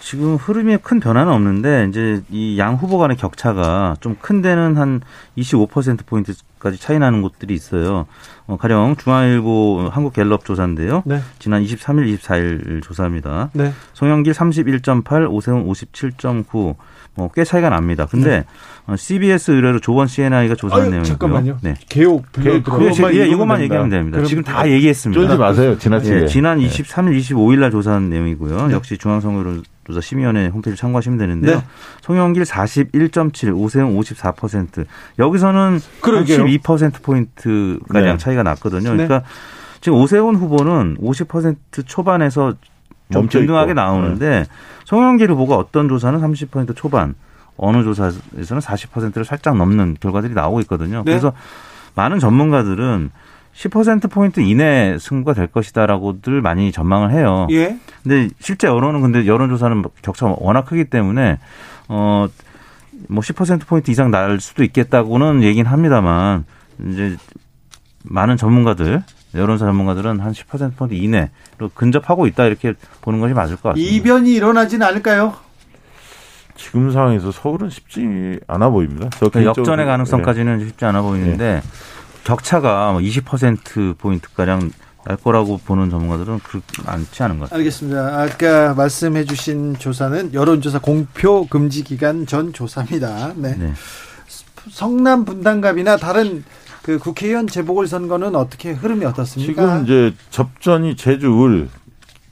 지금 0.01 0.37
흐름에 0.37 0.77
큰 0.77 1.01
변화는 1.01 1.33
없는데 1.33 1.87
이제 1.91 2.23
이 2.31 2.57
양 2.57 2.75
후보 2.77 2.99
간의 2.99 3.17
격차가 3.17 3.97
좀 4.01 4.17
큰 4.21 4.43
데는 4.43 4.77
한 4.77 5.01
25% 5.37 6.07
포인트까지 6.07 6.79
차이 6.79 6.99
나는 7.01 7.21
곳들이 7.21 7.53
있어요. 7.55 8.07
어, 8.47 8.57
가령 8.57 8.95
중앙일보 8.97 9.89
한국갤럽 9.93 10.45
조사인데요. 10.45 11.03
네. 11.05 11.21
지난 11.41 11.65
23일, 11.65 12.17
24일 12.17 12.81
조사입니다. 12.83 13.51
네. 13.55 13.73
송영길 13.95 14.33
31.8, 14.33 15.29
오세훈 15.33 15.67
57.9, 15.67 16.77
뭐꽤 17.19 17.45
차이가 17.45 17.69
납니다. 17.69 18.07
근데 18.07 18.31
네. 18.31 18.45
어, 18.87 18.97
CBS 18.97 19.51
의뢰로 19.51 19.81
조원 19.81 20.07
CNI가 20.07 20.55
조사한 20.55 20.85
아유, 20.85 20.91
내용이고요. 20.91 21.19
잠깐만요. 21.19 21.59
네. 21.61 21.75
개옥 21.89 22.31
개옥 22.33 22.63
그것만 22.63 23.15
예, 23.15 23.27
이것만 23.27 23.61
얘기하면 23.63 23.91
됩니다. 23.91 24.23
지금 24.23 24.43
다 24.43 24.69
얘기했습니다. 24.69 25.21
쫄지 25.21 25.37
마세요. 25.37 25.79
지나치게. 25.79 26.23
예, 26.23 26.27
지난 26.27 26.59
23일, 26.59 27.19
25일 27.19 27.59
날 27.59 27.71
조사한 27.71 28.09
내용이고요. 28.09 28.69
네. 28.69 28.75
역시 28.75 28.97
중앙선거조사 28.97 30.01
심의위원회 30.01 30.47
홈페이지 30.47 30.81
참고하시면 30.81 31.19
되는데요. 31.19 31.57
네. 31.57 31.65
송영길 32.03 32.45
41.7, 32.45 33.55
오세훈 33.55 33.99
54%. 33.99 34.87
여기서는 35.19 35.81
그러게요. 36.01 36.45
12% 36.45 37.03
포인트 37.03 37.81
가량 37.91 38.13
네. 38.13 38.17
차이가 38.17 38.43
났거든요. 38.45 38.95
네. 38.95 39.07
그러니까 39.07 39.29
지금 39.81 39.99
오세훈 39.99 40.37
후보는 40.37 40.99
50% 41.01 41.85
초반에서 41.85 42.55
좀 43.13 43.27
균등하게 43.27 43.75
나오는데 43.75 44.45
송영길 44.85 45.31
후보가 45.31 45.57
어떤 45.57 45.89
조사는 45.89 46.19
30% 46.21 46.77
초반, 46.77 47.15
어느 47.57 47.83
조사에서는 47.83 48.61
40%를 48.61 49.25
살짝 49.25 49.57
넘는 49.57 49.97
결과들이 50.01 50.35
나오고 50.35 50.61
있거든요. 50.61 50.99
네. 51.05 51.13
그래서 51.13 51.33
많은 51.95 52.19
전문가들은 52.19 53.11
10%포인트 53.55 54.41
이내 54.41 54.97
승부가 55.01 55.35
될 55.35 55.49
것이다라고들 55.49 56.41
많이 56.41 56.71
전망을 56.71 57.11
해요. 57.11 57.49
예. 57.51 57.77
근데 58.05 58.29
실제 58.39 58.69
여론은 58.69 59.01
근데 59.01 59.27
여론조사는 59.27 59.83
격차가 60.01 60.37
워낙 60.39 60.65
크기 60.65 60.85
때문에, 60.85 61.41
어, 61.89 62.29
뭐 63.09 63.21
10%포인트 63.21 63.91
이상 63.91 64.13
날 64.13 64.39
수도 64.39 64.63
있겠다고는 64.63 65.43
얘기는 65.43 65.69
합니다만, 65.69 66.45
이제 66.87 67.17
많은 68.05 68.37
전문가들, 68.37 69.03
여론사 69.35 69.67
전문가들은 69.67 70.21
한 70.21 70.33
10%포인트 70.33 70.95
이내로 70.95 71.71
근접하고 71.75 72.27
있다 72.27 72.47
이렇게 72.47 72.75
보는 73.01 73.21
것이 73.21 73.35
맞을 73.35 73.57
것 73.57 73.71
같습니다. 73.71 73.93
이변이 73.93 74.33
일어나지는 74.33 74.87
않을까요? 74.87 75.35
지금 76.57 76.91
상황에서 76.91 77.31
서울은 77.31 77.71
쉽지 77.71 78.41
않아 78.47 78.71
보입니다. 78.71 79.09
그러니까 79.19 79.45
역전의 79.45 79.87
가능성까지는 79.87 80.59
네. 80.59 80.67
쉽지 80.67 80.85
않아 80.85 81.03
보이는데 81.03 81.55
네. 81.55 81.63
격차가 82.25 82.97
20%뭐 82.99 83.95
포인트 83.97 84.29
가량 84.35 84.71
날 85.05 85.17
거라고 85.17 85.59
보는 85.59 85.89
전문가들은 85.89 86.41
그렇게 86.41 86.83
많지 86.85 87.23
않은 87.23 87.39
것 87.39 87.45
같아요. 87.45 87.59
알겠습니다. 87.59 88.21
아까 88.21 88.75
말씀해 88.75 89.25
주신 89.25 89.79
조사는 89.79 90.35
여론조사 90.35 90.81
공표 90.81 91.47
금지 91.47 91.85
기간 91.85 92.27
전 92.27 92.53
조사입니다. 92.53 93.33
네. 93.37 93.57
네. 93.57 93.73
성남 94.71 95.25
분당갑이나 95.25 95.97
다른 95.97 96.45
그 96.89 96.99
국회의원 96.99 97.47
재보궐선거는 97.47 98.35
어떻게 98.35 98.71
흐름이 98.73 99.05
어떻습니까? 99.05 99.83
지금 99.83 99.85
이제 99.85 100.15
접전이 100.31 100.97
제주 100.97 101.31
울 101.31 101.69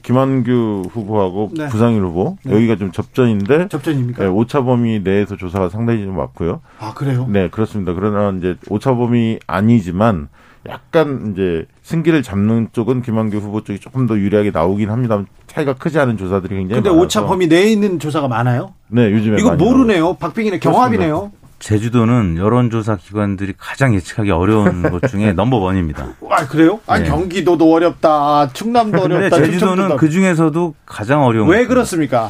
김한규 0.01 0.89
후보하고 0.91 1.51
네. 1.53 1.67
부상일 1.67 2.01
후보 2.01 2.37
네. 2.43 2.55
여기가 2.55 2.77
좀 2.77 2.91
접전인데 2.91 3.67
접전입니까? 3.67 4.23
네, 4.23 4.27
오차 4.27 4.63
범위 4.63 4.99
내에서 5.01 5.37
조사가 5.37 5.69
상당히 5.69 6.03
좀 6.05 6.17
왔고요. 6.17 6.61
아 6.79 6.95
그래요? 6.95 7.27
네 7.29 7.49
그렇습니다. 7.51 7.93
그러나 7.93 8.35
이제 8.35 8.55
오차 8.67 8.95
범위 8.95 9.37
아니지만 9.45 10.27
약간 10.67 11.33
이제 11.33 11.67
승기를 11.83 12.23
잡는 12.23 12.69
쪽은 12.71 13.03
김한규 13.03 13.37
후보 13.37 13.63
쪽이 13.63 13.79
조금 13.79 14.07
더 14.07 14.17
유리하게 14.17 14.49
나오긴 14.49 14.89
합니다. 14.89 15.23
차이가 15.45 15.73
크지 15.75 15.99
않은 15.99 16.17
조사들이 16.17 16.55
굉장히 16.55 16.81
근데 16.81 16.89
많아서. 16.89 17.05
오차 17.05 17.25
범위 17.27 17.45
내에 17.45 17.71
있는 17.71 17.99
조사가 17.99 18.27
많아요? 18.27 18.73
네 18.87 19.11
요즘에 19.11 19.37
이거 19.39 19.55
모르네요. 19.55 20.15
박빙이네 20.15 20.57
경합이네요. 20.59 21.31
제주도는 21.59 22.37
여론조사 22.37 22.97
기관들이 22.97 23.53
가장 23.57 23.95
예측하기 23.95 24.31
어려운 24.31 24.83
곳 24.91 25.07
중에 25.07 25.33
넘버 25.33 25.57
원입니다. 25.57 26.07
아 26.29 26.47
그래요? 26.47 26.79
아 26.87 26.99
네. 26.99 27.07
경기도도 27.09 27.71
어렵다, 27.73 28.49
충남도 28.53 29.01
어렵다. 29.01 29.37
제주도는 29.37 29.97
그 29.97 30.09
중에서도 30.09 30.75
가장 30.85 31.23
어려운. 31.23 31.49
왜 31.49 31.65
그렇습니까? 31.65 32.29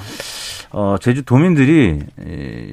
어, 0.72 0.96
제주 1.00 1.24
도민들이 1.24 2.00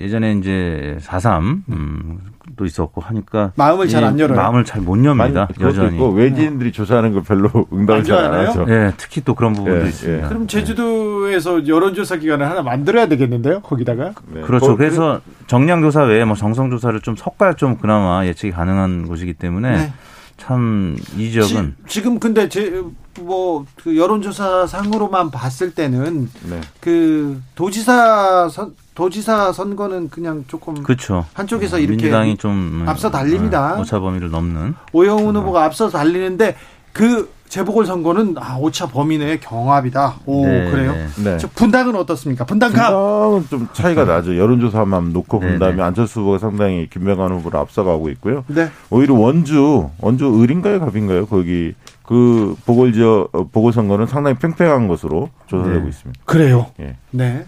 예전에 0.01 0.33
이제 0.33 0.99
4.3, 1.01 1.63
음, 1.71 2.19
또 2.57 2.65
있었고 2.67 3.01
하니까 3.01 3.53
마음을 3.57 3.89
잘 3.89 4.05
안 4.05 4.19
열어요. 4.19 4.37
마음을 4.37 4.65
잘 4.65 4.83
못 4.83 5.03
엽니다. 5.05 5.49
여전히. 5.61 5.95
있고 5.95 6.11
외지인들이 6.11 6.73
조사하는 6.73 7.13
걸 7.13 7.23
별로 7.23 7.49
응답을 7.73 8.05
잘 8.05 8.25
안 8.27 8.47
하죠. 8.47 8.67
예, 8.69 8.93
특히 8.97 9.23
또 9.25 9.35
그런 9.35 9.55
부분도 9.55 9.85
예, 9.85 9.89
있습니다. 9.89 10.25
예. 10.25 10.29
그럼 10.29 10.47
제주도에서 10.47 11.67
여론조사 11.67 12.17
기관을 12.17 12.49
하나 12.49 12.63
만들어야 12.63 13.07
되겠는데요? 13.09 13.61
거기다가? 13.61 14.13
네. 14.33 14.43
그렇죠. 14.43 14.67
거, 14.69 14.77
그래서 14.77 15.21
정량조사 15.47 16.03
외에 16.05 16.25
뭐 16.25 16.37
정성조사를 16.37 17.01
좀 17.01 17.17
섞어야 17.17 17.55
좀 17.55 17.77
그나마 17.79 18.25
예측이 18.27 18.53
가능한 18.53 19.07
곳이기 19.09 19.35
때문에 19.35 19.77
네. 19.77 19.93
참이 20.37 21.31
지역은 21.31 21.77
지, 21.87 22.03
금 22.03 22.19
근데 22.19 22.49
제뭐그 22.49 23.97
여론조사 23.97 24.67
상으로만 24.67 25.31
봤을 25.31 25.75
때는 25.75 26.31
네. 26.49 26.61
그 26.81 27.41
도지사 27.55 28.49
선 28.49 28.75
도지사 28.95 29.53
선거는 29.53 30.09
그냥 30.11 30.45
조금 30.47 30.75
그렇죠. 30.83 31.27
한쪽에서 31.35 31.79
이렇게 31.79 31.97
민주당이 31.97 32.37
좀 32.37 32.85
앞서 32.87 33.11
달립니다. 33.11 33.77
어, 33.77 33.81
오차 33.81 34.01
범위를 34.01 34.31
넘는 34.31 34.75
오영훈 34.93 35.37
후보가 35.37 35.65
앞서 35.65 35.89
달리는데 35.89 36.57
그 36.93 37.33
재보궐 37.55 37.87
선거는 37.87 38.35
아, 38.37 38.57
오차 38.57 38.89
범위 38.89 39.17
내의 39.17 39.39
경합이다. 39.39 40.17
오 40.27 40.45
네, 40.45 40.73
그래요? 40.73 40.93
네. 41.23 41.37
분당은 41.55 41.95
어떻습니까? 41.95 42.45
분당가 42.45 42.91
분당은 42.91 43.49
좀 43.49 43.69
차이가 43.73 44.05
나죠. 44.05 44.37
여론조사만 44.37 45.13
놓고 45.13 45.39
본 45.39 45.51
네, 45.51 45.59
다음에 45.61 45.77
네. 45.77 45.83
안철수 45.83 46.19
후보가 46.19 46.39
상당히 46.39 46.89
김명환 46.91 47.31
후보를 47.31 47.61
앞서가고 47.61 48.09
있고요. 48.11 48.45
네. 48.49 48.73
오히려 48.91 49.15
원주 49.15 49.89
원주 50.01 50.43
을인가요, 50.43 50.81
갑인가요? 50.81 51.27
거기 51.27 51.75
그 52.03 52.57
보궐지역 52.67 53.29
어, 53.33 53.45
보궐선거는 53.53 54.09
상당히 54.09 54.37
팽팽한 54.37 54.89
것으로 54.89 55.31
조사되고 55.47 55.83
네. 55.83 55.89
있습니다. 55.89 56.21
그래요? 56.25 56.67
예. 56.81 56.97
네. 57.13 57.47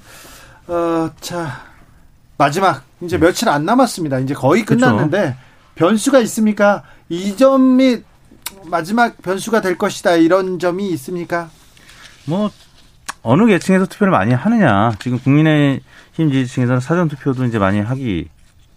어, 0.69 1.11
자 1.19 1.63
마지막 2.39 2.85
이제 3.01 3.19
며칠 3.19 3.49
안 3.49 3.65
남았습니다. 3.65 4.21
이제 4.21 4.35
거의 4.35 4.65
끝났는데 4.65 5.19
그렇죠. 5.19 5.37
변수가 5.75 6.21
있습니까? 6.21 6.85
이점및 7.09 8.05
마지막 8.69 9.21
변수가 9.23 9.61
될 9.61 9.79
것이다 9.79 10.17
이런 10.17 10.59
점이 10.59 10.91
있습니까? 10.91 11.49
뭐 12.27 12.51
어느 13.23 13.47
계층에서 13.47 13.87
투표를 13.87 14.11
많이 14.11 14.33
하느냐. 14.35 14.93
지금 15.01 15.19
국민의힘 15.19 15.83
지지층에서는 16.17 16.81
사전 16.81 17.09
투표도 17.09 17.45
이제 17.45 17.59
많이 17.59 17.81
하기 17.81 18.29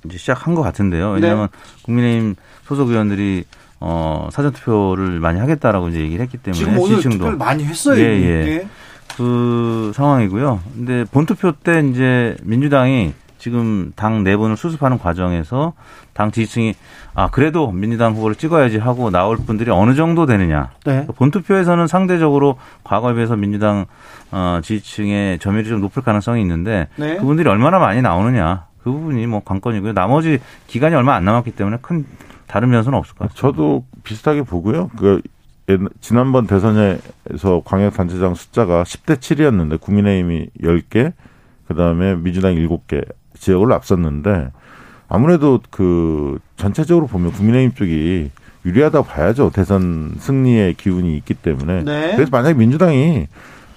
이제 0.06 0.18
시작한 0.18 0.56
것 0.56 0.62
같은데요. 0.62 1.12
왜냐하면 1.12 1.50
네. 1.52 1.84
국민의힘 1.84 2.36
소속 2.66 2.90
의원들이 2.90 3.44
어 3.80 4.30
사전 4.32 4.52
투표를 4.52 5.20
많이 5.20 5.40
하겠다라고 5.40 5.90
이제 5.90 6.00
얘기를 6.00 6.24
했기 6.24 6.38
때문에 6.38 6.80
지지층도 6.80 7.38
많이 7.38 7.64
했어요. 7.64 8.00
예, 8.00 8.22
예. 8.22 8.46
네. 8.46 8.68
그 9.16 9.92
상황이고요. 9.96 10.62
근데 10.76 11.04
본투표 11.06 11.52
때 11.52 11.82
이제 11.92 12.36
민주당이 12.44 13.14
지금 13.38 13.92
당 13.96 14.24
내분을 14.24 14.58
수습하는 14.58 15.00
과정에서 15.00 15.74
당 16.14 16.32
지지층이 16.32 16.76
아 17.20 17.28
그래도 17.30 17.70
민주당 17.70 18.14
후보를 18.14 18.34
찍어야지 18.38 18.78
하고 18.78 19.10
나올 19.10 19.36
분들이 19.36 19.72
어느 19.72 19.94
정도 19.94 20.26
되느냐. 20.26 20.72
네. 20.86 21.06
본투표에서는 21.06 21.86
상대적으로 21.86 22.58
과거에 22.86 23.14
비해서 23.14 23.36
민주당 23.36 23.88
어, 24.32 24.62
지지층의 24.64 25.40
점유율이 25.40 25.68
좀 25.68 25.82
높을 25.82 26.02
가능성이 26.02 26.42
있는데 26.44 26.88
네. 26.96 27.18
그분들이 27.18 27.50
얼마나 27.50 27.78
많이 27.78 28.02
나오느냐. 28.02 28.68
그 28.82 28.90
부분이 28.90 29.28
뭐 29.28 29.42
관건이고요. 29.44 29.92
나머지 29.92 30.40
기간이 30.68 30.96
얼마 30.96 31.14
안 31.16 31.26
남았기 31.26 31.52
때문에 31.52 31.80
큰 31.82 32.06
다른 32.48 32.72
변수는 32.72 32.98
없을 32.98 33.16
것 33.16 33.28
같습니다. 33.28 33.42
저도 33.42 33.84
비슷하게 34.06 34.44
보고요. 34.44 34.90
그 34.98 35.22
지난번 36.00 36.48
대선에서 36.48 37.64
광역단체장 37.66 38.34
숫자가 38.34 38.84
10대 38.84 39.18
7이었는데 39.18 39.82
국민의힘이 39.82 40.52
10개, 40.62 41.12
그다음에 41.68 42.16
민주당 42.16 42.56
7개 42.56 43.06
지역을 43.38 43.74
앞섰는데 43.74 44.52
아무래도 45.10 45.60
그 45.72 46.38
전체적으로 46.56 47.08
보면 47.08 47.32
국민의힘 47.34 47.74
쪽이 47.74 48.30
유리하다고 48.66 49.06
봐야죠. 49.08 49.52
대선 49.54 50.14
승리의 50.20 50.76
기운이 50.76 51.16
있기 51.18 51.34
때문에. 51.34 51.84
네. 51.84 52.14
그래서 52.16 52.30
만약에 52.32 52.54
민주당이 52.58 53.28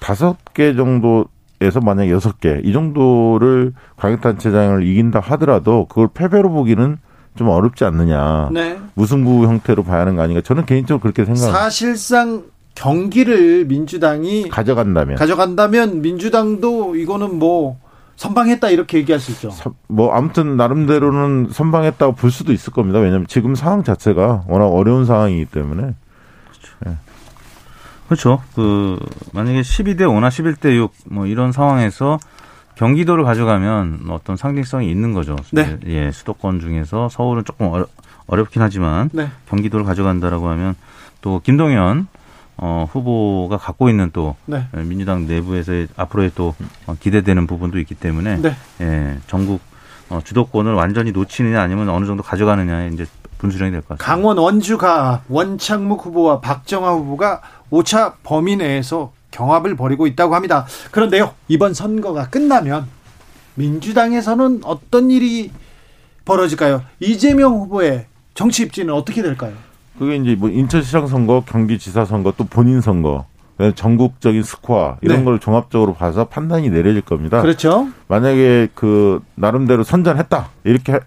다섯 0.01 0.37
개 0.53 0.75
정도에서 0.75 1.81
만약 1.83 2.11
여섯 2.11 2.41
개 2.41 2.61
이 2.65 2.73
정도를 2.73 3.73
광역단체장을 3.97 4.85
이긴다 4.87 5.21
하더라도 5.21 5.87
그걸 5.87 6.09
패배로 6.13 6.51
보기는 6.51 6.99
좀 7.37 7.49
어렵지 7.49 7.85
않느냐. 7.85 8.51
네. 8.53 8.79
무승부 8.95 9.47
형태로 9.47 9.85
봐야 9.85 10.01
하는 10.03 10.17
거 10.17 10.23
아닌가. 10.23 10.43
저는 10.43 10.67
개인적으로 10.67 11.01
그렇게 11.01 11.25
생각합니다. 11.25 11.59
사실상 11.59 12.43
경기를 12.75 13.65
민주당이 13.67 14.49
가져간다면 14.49 15.17
가져간다면 15.17 16.03
민주당도 16.03 16.97
이거는 16.97 17.39
뭐 17.39 17.79
선방했다 18.17 18.71
이렇게 18.71 18.99
얘기할 18.99 19.21
수 19.21 19.33
있죠. 19.33 19.51
뭐 19.89 20.13
아무튼 20.13 20.57
나름대로는 20.57 21.49
선방했다고 21.51 22.15
볼 22.15 22.31
수도 22.31 22.53
있을 22.53 22.73
겁니다. 22.73 22.99
왜냐하면 22.99 23.27
지금 23.27 23.55
상황 23.55 23.83
자체가 23.83 24.45
워낙 24.47 24.67
어려운 24.67 25.07
상황이기 25.07 25.47
때문에. 25.47 25.95
그렇죠. 26.49 26.75
네. 26.87 26.97
그렇죠. 28.07 28.43
그 28.55 28.99
만약에 29.33 29.63
12대 29.63 30.01
5나 30.01 30.29
11대 30.29 30.77
6 30.77 30.93
뭐 31.11 31.27
이런 31.27 31.53
상황에서 31.53 32.19
경기도를 32.75 33.25
가져가면 33.25 34.07
어떤 34.11 34.37
상징성이 34.37 34.91
있는 34.91 35.13
거죠. 35.13 35.37
네. 35.53 35.79
예, 35.87 36.11
수도권 36.11 36.61
중에서 36.61 37.09
서울은 37.09 37.45
조금 37.45 37.69
어려, 37.69 37.87
어렵긴 38.27 38.63
하지만 38.63 39.11
네. 39.13 39.29
경기도를 39.49 39.85
가져간다라고 39.85 40.49
하면 40.49 40.75
또 41.21 41.41
김동연 41.41 42.09
어, 42.65 42.87
후보가 42.93 43.57
갖고 43.57 43.89
있는 43.91 44.11
또 44.13 44.37
네. 44.47 44.65
예, 44.77 44.83
민주당 44.85 45.27
내부에서의 45.27 45.89
앞으로의 45.97 46.31
또 46.37 46.55
어, 46.87 46.95
기대되는 46.99 47.49
부분도 47.49 47.81
있기 47.81 47.97
때문에 47.97 48.37
네. 48.41 48.55
예, 48.81 49.19
전국 49.27 49.61
어, 50.09 50.21
주도권을 50.23 50.73
완전히 50.73 51.11
놓치느냐 51.11 51.61
아니면 51.61 51.89
어느 51.89 52.07
정도 52.07 52.23
가져가느냐에 52.23 52.91
이제 52.95 53.05
분수령이 53.39 53.73
될 53.73 53.81
것 53.81 53.99
같습니다. 53.99 54.05
강원 54.05 54.39
원주가 54.39 55.23
원창묵 55.29 56.07
후보와 56.07 56.41
박정아 56.41 56.93
후보가 56.93 57.41
오차 57.71 58.15
범위 58.23 58.55
내에서 58.55 59.13
경합을 59.33 59.75
벌이고 59.75 60.07
있다고 60.07 60.37
합니다. 60.37 60.65
그런데요, 60.93 61.35
이번 61.49 61.75
선거가 61.75 62.29
끝나면 62.29 62.87
민주당에서는 63.57 64.61
어떤 64.63 65.11
일이 65.11 65.51
벌어질까요? 66.25 66.83
이재명 67.01 67.55
후보의 67.55 68.07
정치 68.35 68.63
입지는 68.63 68.95
어떻게 68.95 69.21
될까요? 69.21 69.55
그게 69.99 70.17
이제 70.17 70.35
뭐 70.35 70.49
인천시장 70.49 71.07
선거, 71.07 71.43
경기지사 71.47 72.05
선거, 72.05 72.33
또 72.37 72.45
본인 72.45 72.81
선거, 72.81 73.27
전국적인 73.75 74.43
스코어 74.43 74.99
이런 75.03 75.19
네. 75.19 75.25
걸 75.25 75.39
종합적으로 75.39 75.95
봐서 75.95 76.25
판단이 76.25 76.71
내려질 76.71 77.03
겁니다. 77.03 77.41
그렇죠. 77.43 77.89
만약에 78.09 78.69
그 78.75 79.21
나름대로 79.35 79.85
선전했다 79.85 80.49
이렇게 80.65 81.01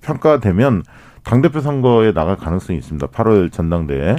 평가가 0.00 0.40
되면 0.40 0.82
당 1.22 1.42
대표 1.42 1.60
선거에 1.60 2.12
나갈 2.12 2.36
가능성이 2.36 2.78
있습니다. 2.78 3.06
8월 3.08 3.52
전당대회. 3.52 4.16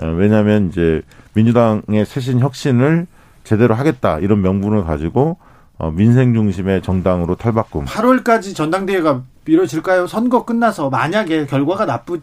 어, 0.00 0.06
왜냐하면 0.16 0.68
이제 0.68 1.02
민주당의 1.34 2.04
쇄신 2.06 2.40
혁신을 2.40 3.06
제대로 3.44 3.74
하겠다 3.74 4.18
이런 4.18 4.40
명분을 4.42 4.84
가지고 4.84 5.36
어, 5.78 5.90
민생 5.90 6.34
중심의 6.34 6.82
정당으로 6.82 7.36
탈바꿈. 7.36 7.84
8월까지 7.84 8.56
전당대회가 8.56 9.22
미뤄질까요? 9.44 10.06
선거 10.06 10.44
끝나서 10.44 10.90
만약에 10.90 11.46
결과가 11.46 11.86
나쁘 11.86 12.20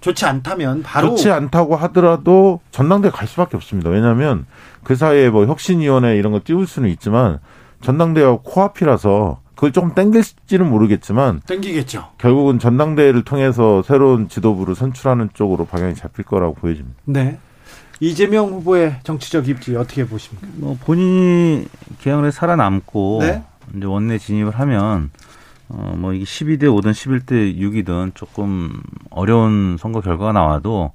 좋지 0.00 0.24
않다면 0.24 0.82
바로 0.82 1.10
좋지 1.10 1.30
않다고 1.30 1.76
하더라도 1.76 2.60
전당대회 2.70 3.10
갈 3.10 3.26
수밖에 3.26 3.56
없습니다. 3.56 3.90
왜냐하면 3.90 4.46
그 4.82 4.94
사이에 4.94 5.30
뭐 5.30 5.46
혁신위원회 5.46 6.16
이런 6.16 6.32
거 6.32 6.40
띄울 6.44 6.66
수는 6.66 6.88
있지만 6.90 7.38
전당대회가 7.82 8.38
코앞이라서 8.42 9.40
그걸 9.54 9.72
조금 9.72 9.94
땡길지는 9.94 10.68
모르겠지만 10.68 11.40
땡기겠죠. 11.46 12.08
결국은 12.18 12.58
전당대회를 12.58 13.24
통해서 13.24 13.82
새로운 13.82 14.28
지도부를 14.28 14.74
선출하는 14.74 15.30
쪽으로 15.32 15.64
방향이 15.64 15.94
잡힐 15.94 16.24
거라고 16.24 16.54
보여집니다. 16.54 16.96
네. 17.06 17.38
이재명 17.98 18.48
후보의 18.48 18.96
정치적 19.02 19.48
입지 19.48 19.74
어떻게 19.74 20.06
보십니까? 20.06 20.46
뭐 20.56 20.76
본인이 20.84 21.66
개항을 22.00 22.30
살아남고 22.30 23.18
네? 23.22 23.42
이제 23.74 23.86
원내 23.86 24.18
진입을 24.18 24.52
하면 24.60 25.10
어 25.68 25.94
뭐 25.96 26.12
이게 26.12 26.24
12대 26.24 26.64
5든 26.64 26.92
11대 26.92 27.56
6이든 27.58 28.14
조금 28.14 28.82
어려운 29.10 29.76
선거 29.78 30.00
결과가 30.00 30.32
나와도 30.32 30.92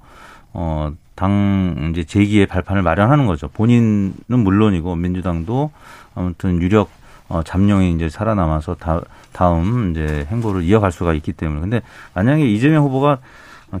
어 0.52 0.92
당 1.14 1.90
이제 1.92 2.04
재기의 2.04 2.46
발판을 2.46 2.82
마련하는 2.82 3.26
거죠. 3.26 3.46
본인은 3.48 4.14
물론이고 4.26 4.96
민주당도 4.96 5.70
아무튼 6.14 6.60
유력 6.62 6.90
어 7.28 7.42
잠룡이 7.42 7.92
이제 7.92 8.08
살아남아서 8.08 8.74
다 8.76 9.02
다음 9.32 9.90
이제 9.90 10.26
행보를 10.30 10.62
이어갈 10.62 10.90
수가 10.90 11.12
있기 11.14 11.32
때문에 11.34 11.60
근데 11.60 11.82
만약에 12.14 12.44
이재명 12.46 12.84
후보가 12.84 13.18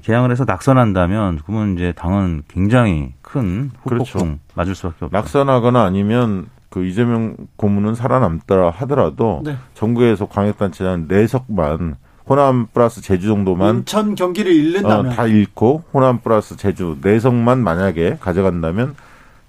개항을 0.02 0.30
해서 0.30 0.44
낙선한다면 0.46 1.40
그러면 1.44 1.74
이제 1.74 1.92
당은 1.92 2.44
굉장히 2.48 3.12
큰 3.22 3.70
후폭풍 3.82 4.20
그렇죠. 4.20 4.38
맞을 4.54 4.74
수밖에 4.74 5.06
없죠. 5.06 5.16
낙선하거나 5.16 5.82
아니면 5.82 6.46
그 6.72 6.86
이재명 6.86 7.36
고문은 7.56 7.94
살아남더라 7.94 8.70
하더라도 8.70 9.42
네. 9.44 9.56
정부에서 9.74 10.26
광역단체장 10.26 11.04
내석만 11.06 11.96
호남 12.26 12.66
플러스 12.72 13.02
제주 13.02 13.26
정도만 13.26 13.78
인천 13.78 14.14
경기를 14.14 14.52
잃는다면 14.54 15.06
어, 15.08 15.10
다 15.10 15.26
잃고 15.26 15.84
호남 15.92 16.20
플러스 16.20 16.56
제주 16.56 16.96
내석만 17.02 17.62
만약에 17.62 18.16
가져간다면 18.20 18.94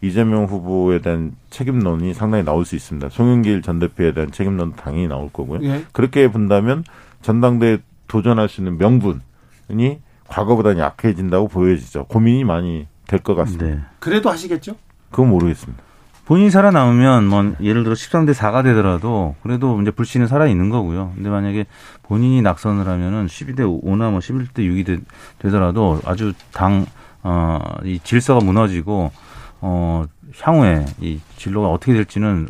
이재명 0.01 0.43
후보에 0.45 0.99
대한 0.99 1.34
책임론이 1.49 2.13
상당히 2.13 2.43
나올 2.43 2.65
수 2.65 2.76
있습니다. 2.76 3.07
송영길 3.07 3.61
전 3.61 3.80
대표에 3.80 4.11
대한 4.13 4.30
책임론도 4.32 4.76
당연히 4.76 5.07
나올 5.07 5.30
거고요. 5.32 5.63
예. 5.63 5.86
그렇게 5.93 6.30
본다면 6.30 6.84
전당대에 7.21 7.78
도전할 8.09 8.49
수 8.49 8.59
있는 8.59 8.78
명분이 8.80 10.01
과거보다 10.28 10.78
약해진다고 10.78 11.47
보여지죠. 11.47 12.07
고민이 12.09 12.43
많이 12.43 12.86
될 13.07 13.21
것 13.21 13.34
같습니다. 13.36 13.65
네. 13.65 13.80
그래도 13.99 14.30
하시겠죠? 14.30 14.76
그건 15.09 15.30
모르겠습니다. 15.30 15.82
본인이 16.26 16.49
살아남으면 16.49 17.28
뭐 17.28 17.53
예를 17.61 17.84
들어 17.84 17.93
13대 17.95 18.34
4가 18.34 18.63
되더라도 18.63 19.36
그래도 19.43 19.82
이제 19.82 19.91
불씨는 19.91 20.28
살아 20.28 20.47
있는 20.47 20.69
거고요. 20.69 21.11
근데 21.15 21.30
만약에 21.30 21.65
본인이 22.03 22.41
낙선을 22.41 22.88
하면은 22.88 23.28
12대 23.28 23.59
5나 23.59 24.11
뭐 24.11 24.19
11대 24.19 24.59
6이 24.59 24.86
되, 24.86 24.99
되더라도 25.39 25.99
아주 26.05 26.34
당 26.53 26.86
어, 27.24 27.59
이 27.84 27.99
질서가 27.99 28.43
무너지고 28.43 29.11
어, 29.59 30.05
향후에 30.41 30.86
이 31.01 31.19
진로가 31.38 31.69
어떻게 31.69 31.93
될지는 31.93 32.47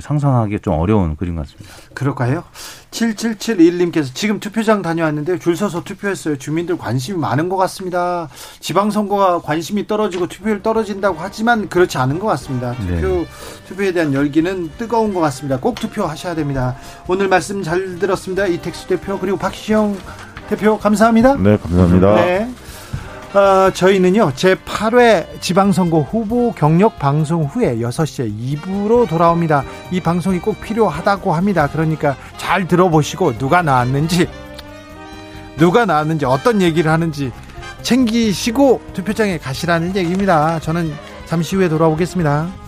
상상하기 0.00 0.60
좀 0.60 0.74
어려운 0.74 1.16
그림 1.16 1.36
같습니다. 1.36 1.70
그럴까요? 1.94 2.44
7771님께서 2.90 4.14
지금 4.14 4.38
투표장 4.40 4.82
다녀왔는데 4.82 5.38
줄 5.38 5.56
서서 5.56 5.82
투표했어요. 5.82 6.36
주민들 6.38 6.78
관심이 6.78 7.18
많은 7.18 7.48
것 7.48 7.56
같습니다. 7.56 8.28
지방선거가 8.60 9.40
관심이 9.40 9.86
떨어지고 9.86 10.28
투표율 10.28 10.62
떨어진다고 10.62 11.16
하지만 11.18 11.68
그렇지 11.68 11.98
않은 11.98 12.18
것 12.18 12.26
같습니다. 12.28 12.74
투표, 12.74 13.08
네. 13.08 13.26
투표에 13.66 13.92
대한 13.92 14.12
열기는 14.12 14.70
뜨거운 14.78 15.14
것 15.14 15.20
같습니다. 15.20 15.58
꼭 15.58 15.74
투표하셔야 15.74 16.34
됩니다. 16.34 16.76
오늘 17.08 17.28
말씀 17.28 17.62
잘 17.62 17.98
들었습니다. 17.98 18.46
이택수 18.46 18.86
대표 18.86 19.18
그리고 19.18 19.36
박시영 19.36 19.96
대표 20.48 20.78
감사합니다. 20.78 21.36
네, 21.36 21.56
감사합니다. 21.56 22.14
네. 22.16 22.48
어, 23.34 23.70
저희는요, 23.72 24.32
제8회 24.32 25.40
지방선거 25.40 26.00
후보 26.00 26.52
경력 26.52 26.98
방송 26.98 27.44
후에 27.44 27.76
6시에 27.76 28.30
2부로 28.60 29.08
돌아옵니다. 29.08 29.64
이 29.90 30.00
방송이 30.00 30.38
꼭 30.38 30.60
필요하다고 30.60 31.32
합니다. 31.32 31.66
그러니까 31.72 32.14
잘 32.36 32.68
들어보시고 32.68 33.38
누가 33.38 33.62
나왔는지, 33.62 34.28
누가 35.56 35.86
나왔는지, 35.86 36.26
어떤 36.26 36.60
얘기를 36.60 36.92
하는지 36.92 37.32
챙기시고 37.80 38.82
투표장에 38.92 39.38
가시라는 39.38 39.96
얘기입니다. 39.96 40.60
저는 40.60 40.92
잠시 41.24 41.56
후에 41.56 41.70
돌아오겠습니다. 41.70 42.61